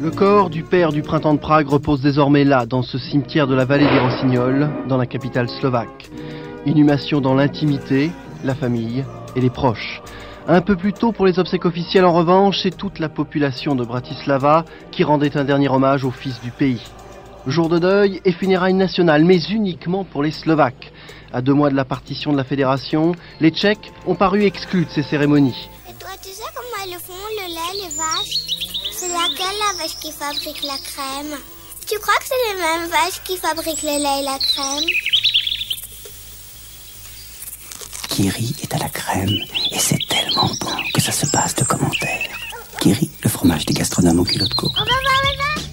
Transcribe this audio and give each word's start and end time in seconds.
Le 0.00 0.12
corps 0.12 0.48
du 0.48 0.62
père 0.62 0.92
du 0.92 1.02
printemps 1.02 1.34
de 1.34 1.40
Prague 1.40 1.68
repose 1.68 2.00
désormais 2.00 2.44
là, 2.44 2.66
dans 2.66 2.82
ce 2.82 2.98
cimetière 2.98 3.48
de 3.48 3.56
la 3.56 3.64
vallée 3.64 3.90
des 3.90 3.98
Rossignols, 3.98 4.70
dans 4.86 4.96
la 4.96 5.06
capitale 5.06 5.48
slovaque. 5.48 6.08
Inhumation 6.66 7.20
dans 7.20 7.34
l'intimité, 7.34 8.12
la 8.44 8.54
famille 8.54 9.04
et 9.34 9.40
les 9.40 9.50
proches. 9.50 10.00
Un 10.46 10.60
peu 10.60 10.76
plus 10.76 10.92
tôt 10.92 11.10
pour 11.10 11.26
les 11.26 11.40
obsèques 11.40 11.64
officielles 11.64 12.04
en 12.04 12.12
revanche, 12.12 12.60
c'est 12.62 12.76
toute 12.76 13.00
la 13.00 13.08
population 13.08 13.74
de 13.74 13.84
Bratislava 13.84 14.64
qui 14.92 15.02
rendait 15.02 15.36
un 15.36 15.42
dernier 15.42 15.68
hommage 15.68 16.04
au 16.04 16.12
fils 16.12 16.40
du 16.42 16.52
pays. 16.52 16.82
Jour 17.48 17.68
de 17.68 17.80
deuil 17.80 18.20
et 18.24 18.30
funérailles 18.30 18.74
nationales, 18.74 19.24
mais 19.24 19.40
uniquement 19.50 20.04
pour 20.04 20.22
les 20.22 20.30
Slovaques. 20.30 20.92
À 21.32 21.42
deux 21.42 21.54
mois 21.54 21.70
de 21.70 21.76
la 21.76 21.84
partition 21.84 22.30
de 22.30 22.36
la 22.36 22.44
fédération, 22.44 23.16
les 23.40 23.50
Tchèques 23.50 23.92
ont 24.06 24.14
paru 24.14 24.44
exclus 24.44 24.84
de 24.84 24.90
ces 24.90 25.02
cérémonies. 25.02 25.68
Et 25.90 25.94
toi, 25.98 26.10
tu 26.22 26.30
sais 26.30 26.44
comment 26.54 26.86
le 26.86 27.00
font, 27.00 27.14
le 27.36 27.48
lait, 27.48 27.82
les 27.82 27.96
vaches? 27.96 28.47
C'est 28.98 29.06
laquelle 29.06 29.56
la 29.60 29.80
vache 29.80 29.96
qui 30.00 30.10
fabrique 30.10 30.64
la 30.64 30.76
crème? 30.78 31.38
Tu 31.86 31.96
crois 32.00 32.16
que 32.16 32.24
c'est 32.24 32.52
les 32.52 32.60
mêmes 32.60 32.90
vaches 32.90 33.22
qui 33.24 33.36
fabriquent 33.36 33.82
le 33.84 33.90
lait 33.90 34.20
et 34.20 34.24
la 34.24 34.38
crème? 34.40 34.90
Kiri 38.08 38.56
est 38.60 38.74
à 38.74 38.78
la 38.78 38.88
crème 38.88 39.38
et 39.70 39.78
c'est 39.78 40.00
tellement 40.08 40.50
bon 40.60 40.74
que 40.92 41.00
ça 41.00 41.12
se 41.12 41.26
passe 41.26 41.54
de 41.54 41.62
commentaires. 41.62 42.36
Kiri, 42.80 43.08
le 43.22 43.30
fromage 43.30 43.66
des 43.66 43.74
gastronomes 43.74 44.18
au 44.18 44.24
culot 44.24 44.48
de 44.48 44.54
coke. 44.54 44.72
On 44.74 44.80
va 44.80 44.86
voir 44.86 45.22
les 45.30 45.36
vaches 45.36 45.70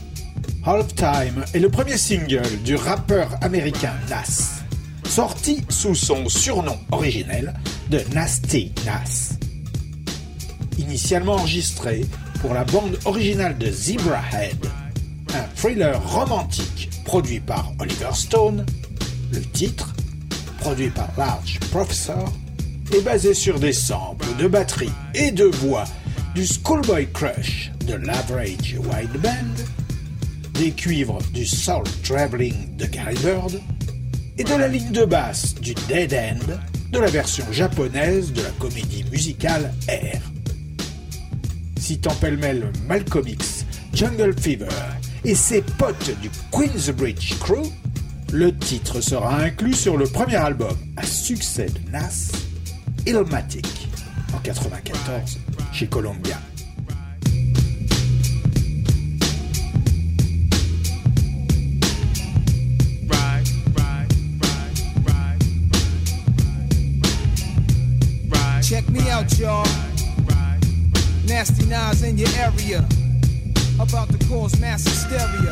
Halftime 0.63 1.45
est 1.51 1.59
le 1.59 1.71
premier 1.71 1.97
single 1.97 2.61
du 2.63 2.75
rappeur 2.75 3.29
américain 3.41 3.95
Nas, 4.07 4.61
sorti 5.09 5.63
sous 5.69 5.95
son 5.95 6.29
surnom 6.29 6.77
originel 6.91 7.55
de 7.89 8.01
Nasty 8.13 8.71
Nas. 8.85 9.33
Initialement 10.77 11.37
enregistré 11.37 12.05
pour 12.41 12.53
la 12.53 12.63
bande 12.63 12.97
originale 13.05 13.57
de 13.57 13.69
Zebrahead, 13.71 14.57
un 15.33 15.43
thriller 15.55 16.01
romantique 16.07 16.89
produit 17.03 17.39
par 17.39 17.71
Oliver 17.79 18.13
Stone, 18.13 18.65
le 19.31 19.41
titre, 19.41 19.93
produit 20.59 20.89
par 20.89 21.09
Large 21.17 21.59
Professor, 21.71 22.31
est 22.93 23.01
basé 23.01 23.33
sur 23.33 23.59
des 23.59 23.73
samples 23.73 24.27
de 24.39 24.47
batterie 24.47 24.91
et 25.13 25.31
de 25.31 25.45
voix 25.45 25.85
du 26.33 26.45
Schoolboy 26.45 27.07
Crush 27.11 27.71
de 27.87 27.95
l'Average 27.95 28.75
Wide 28.79 29.21
Band, 29.21 29.63
des 30.53 30.71
cuivres 30.71 31.19
du 31.33 31.45
Soul 31.45 31.83
Traveling 32.03 32.75
de 32.77 32.85
Gary 32.85 33.15
Bird 33.23 33.59
et 34.37 34.43
de 34.43 34.55
la 34.55 34.67
ligne 34.67 34.91
de 34.91 35.05
basse 35.05 35.55
du 35.55 35.73
Dead 35.87 36.13
End 36.13 36.57
de 36.91 36.99
la 36.99 37.07
version 37.07 37.45
japonaise 37.51 38.31
de 38.33 38.41
la 38.41 38.51
comédie 38.51 39.05
musicale 39.11 39.73
Air. 39.87 40.21
Citant 41.85 42.15
pêle-mêle 42.15 42.71
Malcolm 42.87 43.27
Jungle 43.93 44.33
Fever 44.41 44.65
et 45.23 45.35
ses 45.35 45.61
potes 45.61 46.19
du 46.19 46.31
Queensbridge 46.51 47.37
Crew, 47.37 47.61
le 48.33 48.57
titre 48.57 49.01
sera 49.01 49.37
inclus 49.41 49.75
sur 49.75 49.95
le 49.95 50.07
premier 50.07 50.37
album 50.37 50.75
à 50.97 51.03
succès 51.03 51.67
de 51.67 51.91
Nas, 51.91 52.31
Illmatic, 53.05 53.87
en 54.33 54.39
94, 54.39 55.37
chez 55.71 55.85
Columbia. 55.85 56.39
Check 68.63 68.89
me 68.89 69.01
out, 69.11 69.37
y'all. 69.37 69.84
Nasty 71.35 71.65
Nas 71.65 72.01
in 72.01 72.17
your 72.17 72.29
area. 72.37 72.79
About 73.77 74.07
to 74.07 74.17
cause 74.29 74.57
mass 74.61 74.85
hysteria. 74.85 75.51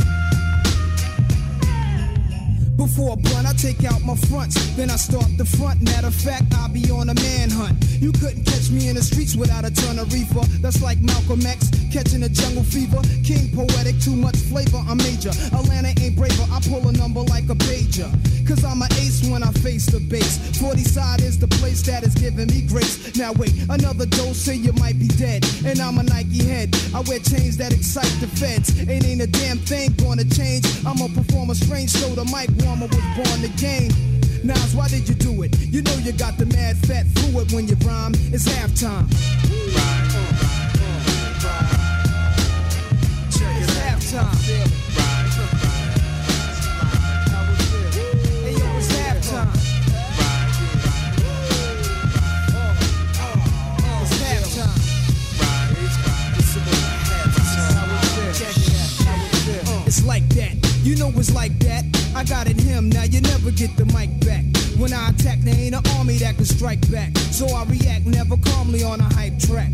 Before 2.78 3.14
a 3.14 3.18
blunt, 3.18 3.46
I 3.46 3.52
take 3.52 3.84
out 3.84 4.02
my 4.02 4.16
fronts, 4.32 4.56
then 4.78 4.90
I 4.90 4.96
start 4.96 5.28
the 5.38 5.44
front. 5.44 5.82
Matter 5.82 6.08
of 6.08 6.16
fact, 6.16 6.54
I'll 6.56 6.70
be 6.70 6.90
on 6.90 7.10
a 7.10 7.14
manhunt. 7.16 7.76
You 8.00 8.14
couldn't 8.14 8.46
catch 8.46 8.72
me 8.72 8.88
in 8.88 8.96
the 8.96 9.02
streets 9.02 9.36
without 9.36 9.66
a 9.66 9.72
ton 9.72 10.00
of 10.00 10.14
reefer. 10.14 10.48
That's 10.62 10.82
like 10.82 11.00
Malcolm 11.00 11.46
X 11.46 11.70
catching 11.92 12.24
a 12.24 12.30
jungle 12.30 12.64
fever. 12.64 13.02
King 13.22 13.52
poetic, 13.52 14.00
too 14.00 14.16
much 14.16 14.38
flavor. 14.38 14.80
I'm 14.88 14.98
major. 14.98 15.36
Atlanta 15.52 15.92
ain't 16.00 16.16
braver. 16.16 16.48
I 16.48 16.62
pull 16.64 16.88
a 16.88 16.94
number 16.94 17.24
like 17.24 17.50
a 17.50 17.56
pager. 17.56 18.08
Cause 18.48 18.64
I'm 18.66 18.82
an 18.82 18.92
ace 18.94 19.24
when 19.30 19.42
I 19.44 19.52
face 19.52 19.86
the 19.86 20.00
base. 20.00 20.38
40 20.60 20.84
side 20.84 21.22
is 21.22 21.40
the 21.40 21.48
place 21.48 21.82
that 21.84 22.04
is 22.04 22.14
giving 22.16 22.48
me 22.48 22.62
grace. 22.62 23.16
Now 23.16 23.32
wait, 23.34 23.54
another 23.70 24.06
dose, 24.06 24.38
say 24.38 24.56
you 24.56 24.74
might 24.74 25.00
be 25.00 25.08
dead. 25.08 25.46
And 25.66 25.80
I'm 25.80 25.98
a 25.98 26.04
Nike 26.04 26.44
head. 26.44 26.76
I 26.94 27.02
wear 27.02 27.20
chains 27.20 27.58
that 27.58 27.72
excite 27.72 28.12
the 28.20 28.28
feds. 28.28 28.78
It 28.80 28.90
ain't 28.90 29.22
a 29.22 29.28
damn 29.28 29.60
thing 29.60 29.94
gonna 29.94 30.26
change. 30.26 30.66
I'm 30.86 31.00
a 31.02 31.10
performer 31.10 31.56
strange, 31.56 31.92
so 31.92 32.10
the 32.10 32.26
mic 32.26 32.50
warmer 32.64 32.88
was 32.88 33.06
born 33.16 33.42
to 33.42 33.50
game. 33.56 33.92
Nas, 34.44 34.76
why 34.76 34.90
did 34.90 35.08
you 35.08 35.16
do 35.16 35.44
it? 35.44 35.58
You 35.60 35.82
know 35.82 35.96
you 36.04 36.12
got 36.12 36.38
the 36.38 36.46
mad 36.46 36.78
fat 36.86 37.06
fluid 37.16 37.52
when 37.54 37.68
you 37.68 37.76
rhyme. 37.86 38.14
It's 38.34 38.46
halftime. 38.46 39.08
It's 43.56 43.74
halftime. 43.80 44.73
Like 60.06 60.28
that. 60.36 60.56
You 60.84 60.98
know 60.98 61.12
it's 61.16 61.34
like 61.34 61.58
that. 61.60 61.86
I 62.16 62.24
got 62.26 62.48
it 62.48 62.60
him, 62.60 62.90
now 62.90 63.04
you 63.04 63.22
never 63.22 63.52
get 63.52 63.76
the 63.78 63.86
mic 63.86 64.12
back. 64.20 64.44
When 64.78 64.92
I 64.92 65.10
attack, 65.10 65.40
there 65.40 65.56
ain't 65.56 65.76
an 65.76 65.82
army 65.98 66.18
that 66.18 66.36
can 66.36 66.46
strike 66.46 66.82
back. 66.92 67.16
So 67.32 67.48
I 67.48 67.64
react 67.64 68.06
never 68.06 68.36
calmly 68.38 68.84
on 68.84 69.00
a 69.00 69.10
hype 69.16 69.40
track. 69.40 69.72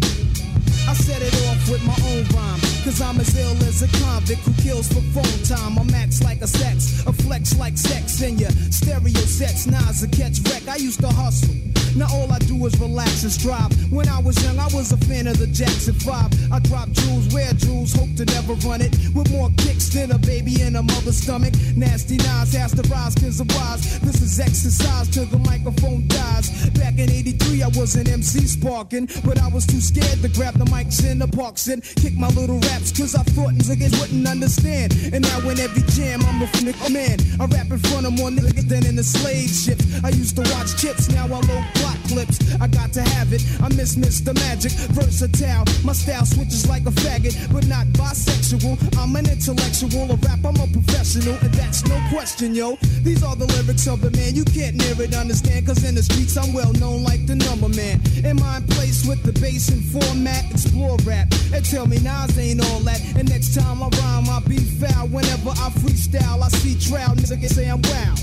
I 0.87 0.93
set 0.93 1.21
it 1.21 1.33
off 1.49 1.69
with 1.69 1.83
my 1.83 1.97
own 2.13 2.25
rhyme. 2.35 2.61
Cause 2.83 3.01
I'm 3.01 3.19
as 3.19 3.35
ill 3.37 3.57
as 3.67 3.81
a 3.81 3.87
convict 4.03 4.41
who 4.41 4.53
kills 4.61 4.87
for 4.87 5.01
phone 5.13 5.43
time. 5.43 5.77
I'm 5.79 5.87
max 5.87 6.21
like 6.23 6.41
a 6.41 6.47
sex, 6.47 7.03
a 7.07 7.13
flex 7.13 7.57
like 7.57 7.77
sex 7.77 8.21
in 8.21 8.37
your 8.37 8.51
stereo 8.69 9.25
sets. 9.25 9.65
Nas 9.65 10.03
a 10.03 10.07
catch 10.07 10.39
wreck. 10.45 10.67
I 10.67 10.77
used 10.77 11.01
to 11.01 11.07
hustle. 11.07 11.55
Now 11.95 12.07
all 12.13 12.31
I 12.31 12.39
do 12.39 12.55
is 12.65 12.79
relax 12.79 13.23
and 13.23 13.31
strive. 13.31 13.71
When 13.91 14.07
I 14.07 14.19
was 14.19 14.41
young, 14.43 14.59
I 14.59 14.67
was 14.73 14.91
a 14.91 14.97
fan 14.97 15.27
of 15.27 15.37
the 15.37 15.47
Jackson 15.47 15.93
5. 15.93 16.51
I 16.51 16.59
drop 16.59 16.89
jewels, 16.91 17.33
wear 17.33 17.51
jewels, 17.53 17.93
hope 17.93 18.13
to 18.17 18.25
never 18.25 18.53
run 18.67 18.81
it. 18.81 18.95
With 19.13 19.31
more 19.31 19.49
kicks 19.57 19.89
than 19.89 20.11
a 20.11 20.17
baby 20.19 20.61
in 20.61 20.75
a 20.75 20.83
mother's 20.83 21.17
stomach. 21.17 21.53
Nasty 21.75 22.17
Nas 22.17 22.53
has 22.53 22.73
to 22.73 22.83
rise 22.89 23.15
of 23.39 23.47
wise. 23.55 23.99
This 23.99 24.21
is 24.21 24.39
exercise 24.39 25.09
till 25.09 25.25
the 25.25 25.39
microphone 25.39 26.07
dies. 26.07 26.69
Back 26.71 26.97
in 26.99 27.09
83, 27.09 27.63
I 27.63 27.67
was 27.69 27.95
an 27.95 28.07
MC 28.07 28.47
sparking. 28.47 29.07
But 29.23 29.39
I 29.41 29.47
was 29.47 29.65
too 29.65 29.81
scared 29.81 30.21
to 30.21 30.29
grab 30.29 30.55
the 30.55 30.65
mics 30.65 31.05
in 31.05 31.19
the 31.19 31.27
parks 31.27 31.67
and 31.67 31.83
kick 31.83 32.15
my 32.15 32.29
little 32.29 32.59
raps 32.59 32.91
cause 32.91 33.15
I 33.15 33.23
thought 33.23 33.53
niggas 33.53 33.99
wouldn't 33.99 34.27
understand. 34.27 34.93
And 35.13 35.21
now 35.21 35.39
in 35.49 35.59
every 35.59 35.83
jam, 35.93 36.21
I'm 36.25 36.41
a 36.41 36.45
a 36.45 36.71
f- 36.71 36.91
man. 36.91 37.17
I 37.39 37.45
rap 37.45 37.71
in 37.71 37.79
front 37.79 38.05
of 38.05 38.13
more 38.13 38.29
niggas 38.29 38.67
than 38.67 38.85
in 38.85 38.95
the 38.95 39.03
slave 39.03 39.49
ships. 39.49 39.85
I 40.03 40.09
used 40.09 40.35
to 40.35 40.41
watch 40.53 40.75
chips, 40.77 41.09
now 41.09 41.25
I 41.25 41.39
load 41.39 41.65
plot 41.89 42.07
clips. 42.07 42.37
I 42.61 42.67
got 42.67 42.93
to 42.93 43.01
have 43.01 43.33
it. 43.33 43.43
I 43.61 43.69
miss 43.69 43.95
Mr. 43.95 44.33
Magic, 44.35 44.71
versatile. 44.93 45.65
My 45.83 45.93
style 45.93 46.25
switches 46.25 46.67
like 46.67 46.83
a 46.85 46.91
faggot, 46.91 47.35
but 47.51 47.67
not 47.67 47.87
bisexual. 47.97 48.77
I'm 48.97 49.15
an 49.15 49.29
intellectual, 49.29 50.11
a 50.11 50.15
rap, 50.15 50.39
I'm 50.45 50.55
a 50.57 50.67
professional, 50.67 51.35
and 51.41 51.53
that's 51.53 51.85
no 51.87 51.97
question, 52.09 52.55
yo. 52.55 52.77
These 53.01 53.23
are 53.23 53.35
the 53.35 53.45
lyrics 53.45 53.87
of 53.87 54.01
the 54.01 54.11
man. 54.11 54.35
You 54.35 54.45
can't 54.45 54.75
near 54.75 55.01
it, 55.01 55.15
understand, 55.15 55.67
cause 55.67 55.83
in 55.83 55.95
the 55.95 56.03
streets 56.03 56.37
I'm 56.37 56.53
well 56.53 56.73
known 56.73 57.03
like 57.03 57.25
the 57.25 57.35
number 57.35 57.69
man. 57.69 58.01
In 58.23 58.37
my 58.37 58.61
place 58.69 59.05
with 59.05 59.23
the 59.23 59.33
bass 59.39 59.69
and 59.69 59.83
format, 59.83 60.43
explore 60.51 60.97
rap. 61.05 61.27
And 61.53 61.63
tell 61.65 61.87
me 61.87 61.97
Nas 61.99 62.37
ain't 62.37 62.61
all 62.69 62.79
that. 62.81 63.01
And 63.15 63.29
next 63.29 63.55
time 63.55 63.81
I 63.81 63.89
rhyme, 63.89 64.29
I 64.29 64.39
be 64.47 64.57
foul. 64.57 65.07
Whenever 65.07 65.49
I 65.51 65.69
freestyle, 65.81 66.41
I 66.43 66.49
see 66.49 66.75
trial 66.77 67.15
niggas 67.15 67.53
say 67.53 67.69
I'm 67.69 67.81
wow. 67.81 68.15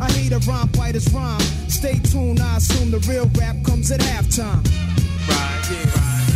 I 0.00 0.10
hate 0.12 0.32
a 0.32 0.38
rhyme 0.40 0.68
fighter's 0.68 1.12
rhyme. 1.12 1.40
Stay 1.68 1.98
tuned, 2.00 2.40
I 2.40 2.56
assume 2.56 2.90
the 2.90 2.98
real 3.10 3.30
rap 3.38 3.56
comes 3.64 3.90
at 3.90 4.00
halftime. 4.00 4.64
Right, 5.28 5.70
yeah. 5.70 6.24
It's 6.28 6.33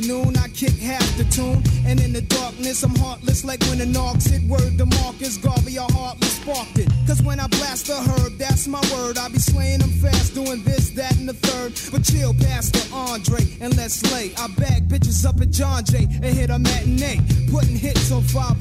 noon, 0.00 0.36
I 0.36 0.48
kick 0.48 0.76
half 0.78 1.06
the 1.16 1.24
tune. 1.24 1.62
And 1.86 2.00
in 2.00 2.12
the 2.12 2.22
darkness, 2.22 2.82
I'm 2.82 2.94
heartless 2.96 3.44
like 3.44 3.60
when 3.68 3.78
the 3.78 3.86
knocks 3.86 4.26
hit 4.26 4.42
word 4.42 4.78
to 4.78 4.86
Marcus 4.86 5.36
Garvey, 5.38 5.78
I 5.78 5.86
heartless 5.92 6.36
sparked 6.46 6.78
it. 6.78 6.88
Cause 7.06 7.22
when 7.22 7.40
I 7.40 7.46
blast 7.48 7.86
the 7.86 7.94
herb, 7.94 8.38
that's 8.38 8.66
my 8.66 8.80
word. 8.94 9.18
I 9.18 9.28
be 9.28 9.38
slaying 9.38 9.80
them 9.80 9.90
fast, 9.90 10.34
doing 10.34 10.62
this, 10.62 10.90
that, 10.90 11.16
and 11.18 11.28
the 11.28 11.34
third. 11.34 11.74
But 11.90 12.04
chill, 12.04 12.34
Pastor 12.34 12.82
Andre, 12.94 13.42
and 13.60 13.76
let's 13.76 14.02
lay. 14.12 14.32
I 14.38 14.46
bag 14.58 14.88
bitches 14.88 15.26
up 15.26 15.40
at 15.40 15.50
John 15.50 15.84
Jay 15.84 16.04
and 16.04 16.24
hit 16.24 16.50
a 16.50 16.58
matinee. 16.58 17.20
Putting 17.50 17.76
hits 17.76 18.12
on 18.12 18.22
5 18.22 18.58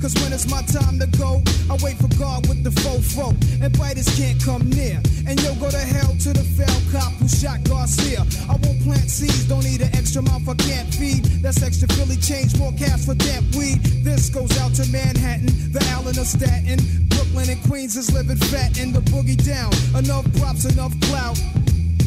Cause 0.00 0.14
when 0.22 0.32
it's 0.32 0.48
my 0.50 0.62
time 0.62 0.98
to 0.98 1.06
go, 1.18 1.42
I 1.70 1.76
wait 1.82 1.96
for 1.96 2.08
God 2.18 2.46
with 2.48 2.62
the 2.64 2.70
fofo. 2.70 3.34
And 3.62 3.76
biters 3.78 4.08
can't 4.16 4.42
come 4.42 4.68
near. 4.70 5.00
And 5.26 5.40
yo, 5.42 5.54
go 5.56 5.70
to 5.70 5.84
hell 5.94 6.12
to 6.24 6.32
the 6.32 6.44
fell 6.56 6.80
cop 6.92 7.12
who 7.14 7.28
shot 7.28 7.62
Garcia. 7.64 8.24
I 8.48 8.56
won't 8.62 8.82
plant 8.82 9.10
seeds, 9.10 9.44
don't 9.48 9.64
need 9.64 9.80
an 9.80 9.94
extra 9.94 10.22
mouth 10.22 10.46
feed. 10.86 11.24
That's 11.42 11.62
extra 11.62 11.88
Philly 11.88 12.16
change, 12.16 12.56
more 12.58 12.72
cash 12.72 13.06
for 13.06 13.14
damp 13.14 13.54
weed. 13.54 13.80
This 14.04 14.28
goes 14.28 14.56
out 14.58 14.74
to 14.74 14.86
Manhattan, 14.90 15.46
the 15.72 15.84
Allen 15.92 16.18
of 16.18 16.26
Staten. 16.26 16.78
Brooklyn 17.08 17.48
and 17.50 17.62
Queens 17.64 17.96
is 17.96 18.12
living 18.12 18.36
fat 18.36 18.78
in 18.78 18.92
the 18.92 19.00
boogie 19.00 19.40
down. 19.42 19.72
Enough 19.96 20.26
props, 20.38 20.64
enough 20.64 20.92
clout. 21.02 21.40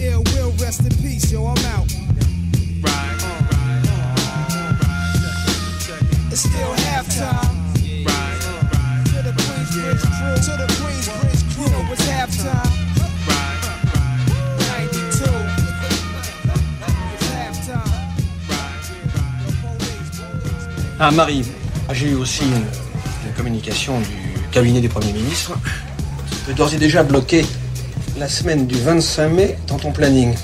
Ill 0.01 0.24
will 0.36 0.51
rest 0.62 0.81
in 0.81 0.95
peace, 1.01 1.31
yo, 1.31 1.45
I'm 1.45 1.66
out. 1.66 1.88
It's 6.31 6.42
still 6.42 6.74
halftime. 6.75 7.59
Ah, 21.01 21.12
Marie, 21.12 21.44
ah, 21.88 21.94
j'ai 21.94 22.10
eu 22.10 22.16
aussi 22.16 22.44
une, 22.44 22.56
une 22.56 23.34
communication 23.38 24.00
du 24.01 24.40
cabinet 24.51 24.81
du 24.81 24.90
Premier 24.90 25.13
ministre. 25.13 25.54
Tu 26.30 26.36
peux 26.46 26.54
d'ores 26.54 26.74
et 26.74 26.78
déjà 26.78 27.04
bloquer 27.04 27.46
la 28.18 28.28
semaine 28.28 28.68
du 28.68 28.75
25 28.75 29.30
mai 29.30 29.57
dans 29.68 29.78
ton 29.78 29.94
planning. 29.94 30.36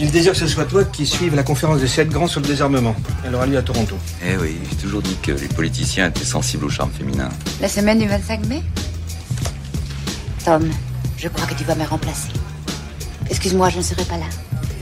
Il 0.00 0.10
désire 0.10 0.32
que 0.32 0.38
ce 0.38 0.46
soit 0.46 0.66
toi 0.66 0.84
qui 0.84 1.06
suive 1.06 1.34
la 1.34 1.42
conférence 1.42 1.80
des 1.80 1.88
sept 1.88 2.10
grands 2.10 2.26
sur 2.26 2.40
le 2.40 2.46
désarmement. 2.46 2.94
Elle 3.24 3.34
aura 3.34 3.46
lieu 3.46 3.56
à 3.56 3.62
Toronto. 3.62 3.96
Eh 4.22 4.36
oui, 4.36 4.58
j'ai 4.68 4.76
toujours 4.76 5.00
dit 5.00 5.16
que 5.22 5.32
les 5.32 5.48
politiciens 5.48 6.08
étaient 6.08 6.26
sensibles 6.26 6.66
au 6.66 6.70
charme 6.70 6.90
féminin. 6.90 7.30
La 7.62 7.68
semaine 7.68 7.98
du 7.98 8.06
25 8.06 8.44
mai? 8.46 8.62
Tom, 10.44 10.70
je 11.16 11.28
crois 11.28 11.46
que 11.46 11.54
tu 11.54 11.64
vas 11.64 11.74
me 11.74 11.84
remplacer. 11.84 12.28
Excuse-moi, 13.30 13.70
je 13.70 13.78
ne 13.78 13.82
serai 13.82 14.04
pas 14.04 14.18
là. 14.18 14.26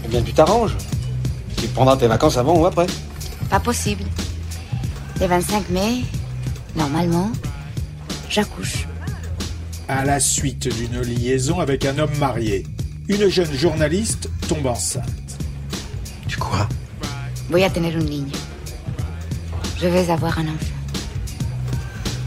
Eh 0.05 0.09
bien, 0.09 0.23
tu 0.23 0.33
t'arranges. 0.33 0.77
Tu 1.57 1.69
prendras 1.69 1.97
tes 1.97 2.09
vacances 2.09 2.37
avant 2.37 2.59
ou 2.59 2.67
après. 2.67 2.87
Pas 3.49 3.61
possible. 3.61 4.03
Le 5.19 5.27
25 5.27 5.71
mai, 5.71 6.05
normalement, 6.77 7.31
j'accouche. 8.29 8.87
À 9.89 10.05
la 10.05 10.21
suite 10.21 10.69
d'une 10.69 11.01
liaison 11.01 11.59
avec 11.59 11.87
un 11.87 11.99
homme 11.99 12.15
marié, 12.19 12.67
une 13.09 13.27
jeune 13.29 13.51
journaliste 13.55 14.29
tombe 14.47 14.67
enceinte. 14.67 15.39
Tu 16.29 16.37
quoi 16.37 16.69
Voy 17.49 17.65
a 17.65 17.71
tener 17.71 17.95
un 17.95 18.01
niño. 18.01 18.37
Je 19.81 19.87
vais 19.87 20.11
avoir 20.11 20.39
un 20.39 20.49
enfant. 20.49 20.77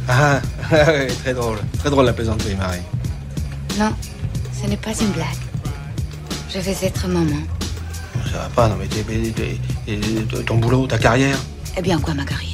Ah, 0.07 0.41
ah 0.71 0.85
ouais, 0.87 1.07
très 1.07 1.35
drôle. 1.35 1.59
Très 1.77 1.91
drôle 1.91 2.05
la 2.05 2.13
plaisanterie, 2.13 2.55
Marie. 2.55 2.81
Non, 3.77 3.93
ce 4.59 4.67
n'est 4.67 4.77
pas 4.77 4.93
une 4.99 5.11
blague. 5.11 5.27
Je 6.49 6.57
vais 6.57 6.87
être 6.87 7.07
maman. 7.07 7.37
Ça 8.31 8.39
va 8.39 8.49
pas, 8.49 8.67
non 8.67 8.77
mais 8.77 8.87
ton 10.43 10.57
boulot, 10.57 10.87
ta 10.87 10.97
carrière. 10.97 11.37
Eh 11.77 11.81
bien, 11.83 11.99
quoi, 11.99 12.15
ma 12.15 12.25
carrière 12.25 12.48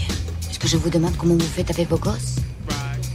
je 0.66 0.78
vous 0.78 0.90
demande 0.90 1.16
comment 1.18 1.36
vous 1.36 1.40
faites 1.42 1.70
avec 1.70 1.90
vos 1.90 1.98
gosses 1.98 2.38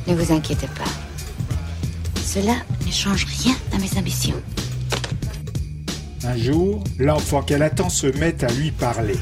Ne 0.06 0.14
vous 0.14 0.32
inquiétez 0.32 0.68
pas. 0.68 2.20
Cela 2.22 2.54
ne 2.86 2.92
change 2.92 3.26
rien 3.42 3.54
à 3.72 3.78
mes 3.78 3.98
ambitions. 3.98 4.40
Un 6.24 6.36
jour, 6.36 6.84
l'enfant 6.98 7.42
qu'elle 7.42 7.62
attend 7.62 7.88
se 7.88 8.06
met 8.18 8.44
à 8.44 8.52
lui 8.52 8.70
parler. 8.70 9.16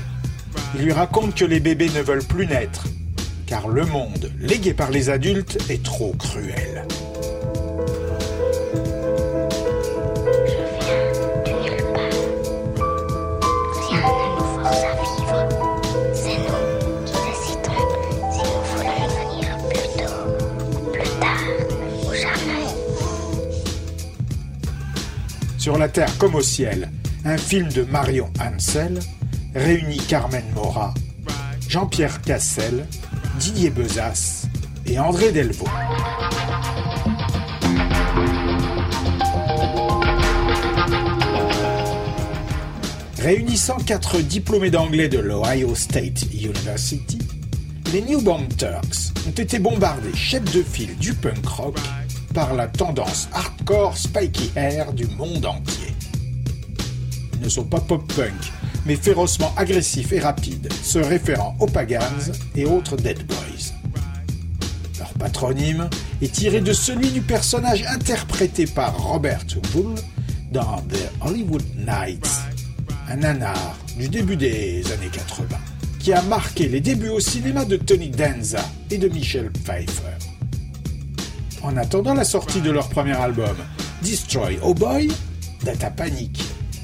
Il 0.75 0.83
lui 0.83 0.93
raconte 0.93 1.35
que 1.35 1.45
les 1.45 1.61
bébés 1.61 1.89
ne 1.95 2.03
veulent 2.03 2.25
plus 2.25 2.47
naître, 2.47 2.85
car 3.47 3.69
le 3.69 3.87
monde, 3.87 4.31
légué 4.39 4.75
par 4.75 4.91
les 4.91 5.09
adultes, 5.09 5.59
est 5.71 5.83
trop 5.83 6.13
cruel. 6.19 6.87
Sur 25.69 25.77
la 25.77 25.91
terre 25.91 26.17
comme 26.17 26.35
au 26.35 26.41
ciel, 26.41 26.91
un 27.27 27.37
film 27.37 27.69
de 27.69 27.83
Marion 27.83 28.33
Hansel 28.41 29.01
réunit 29.55 29.99
Carmen 29.99 30.47
Mora, 30.55 30.95
Jean-Pierre 31.69 32.23
Cassel, 32.23 32.87
Didier 33.39 33.69
Bezas 33.69 34.47
et 34.87 34.99
André 34.99 35.31
Delvaux. 35.31 35.69
Réunissant 43.19 43.77
quatre 43.77 44.21
diplômés 44.23 44.71
d'anglais 44.71 45.11
de 45.11 45.19
l'Ohio 45.19 45.75
State 45.75 46.33
University, 46.33 47.19
les 47.93 48.01
New 48.01 48.23
Bomb 48.23 48.49
Turks 48.57 49.13
ont 49.27 49.33
été 49.33 49.59
bombardés 49.59 50.15
chef 50.15 50.45
de 50.45 50.63
file 50.63 50.97
du 50.97 51.13
punk 51.13 51.47
rock 51.47 51.79
par 52.39 52.55
la 52.55 52.69
tendance 52.69 53.29
hardcore 53.33 53.99
spiky 53.99 54.53
hair 54.55 54.93
du 54.93 55.07
monde 55.07 55.45
entier. 55.45 55.93
Ils 57.35 57.41
ne 57.41 57.49
sont 57.49 57.65
pas 57.65 57.81
pop-punk, 57.81 58.53
mais 58.87 58.95
férocement 58.95 59.53
agressifs 59.57 60.13
et 60.13 60.21
rapides, 60.21 60.73
se 60.85 61.01
référant 61.01 61.57
aux 61.59 61.67
Pagans 61.67 62.33
et 62.55 62.65
autres 62.65 62.97
Dead 62.97 63.27
Boys. 63.27 63.75
Leur 65.01 65.13
patronyme 65.15 65.91
est 66.23 66.33
tiré 66.33 66.61
de 66.61 66.73
celui 66.73 67.11
du 67.11 67.23
personnage 67.23 67.85
interprété 67.89 68.67
par 68.67 68.97
Robert 68.97 69.45
Bull 69.73 69.97
dans 70.53 70.77
The 70.83 71.11
Hollywood 71.21 71.65
Nights, 71.77 72.39
un 73.09 73.17
nanar 73.17 73.77
du 73.97 74.09
début 74.09 74.37
des 74.37 74.85
années 74.93 75.11
80, 75.11 75.57
qui 75.99 76.13
a 76.13 76.23
marqué 76.23 76.69
les 76.69 76.81
débuts 76.81 77.09
au 77.09 77.19
cinéma 77.19 77.65
de 77.65 77.79
Tony 77.79 78.11
Danza 78.11 78.65
et 78.93 78.99
de 78.99 79.09
Michel 79.09 79.51
Pfeiffer. 79.51 80.38
En 81.63 81.77
attendant 81.77 82.15
la 82.15 82.25
sortie 82.25 82.61
de 82.61 82.71
leur 82.71 82.89
premier 82.89 83.17
album, 83.17 83.57
Destroy 84.03 84.59
Oh 84.63 84.75
Boy, 84.75 85.11
Data 85.65 85.91
Panic, 85.91 86.41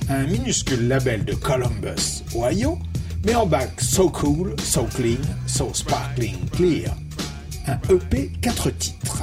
un 0.08 0.24
minuscule 0.26 0.88
label 0.88 1.24
de 1.24 1.34
Columbus, 1.34 2.22
Ohio, 2.34 2.78
met 3.24 3.36
en 3.36 3.46
bac 3.46 3.80
So 3.80 4.10
Cool, 4.10 4.54
So 4.60 4.86
Clean, 4.94 5.20
So 5.46 5.70
Sparkling 5.72 6.48
Clear, 6.50 6.94
un 7.66 7.78
EP 7.88 8.30
4 8.42 8.70
titres. 8.70 9.22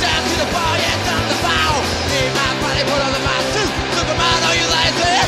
down 0.00 0.22
to 0.24 0.34
the 0.40 0.48
yeah, 0.80 0.96
down 1.04 1.24
the 1.28 1.38
my 2.32 2.50
body, 2.62 2.82
put 2.84 3.00
on 3.02 3.12
the 3.12 3.22
mine, 4.16 4.42
you 4.56 4.66
lying 4.70 4.96
there? 4.96 5.26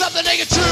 Up 0.00 0.12
the 0.12 0.22
nigga 0.22 0.48
true. 0.48 0.69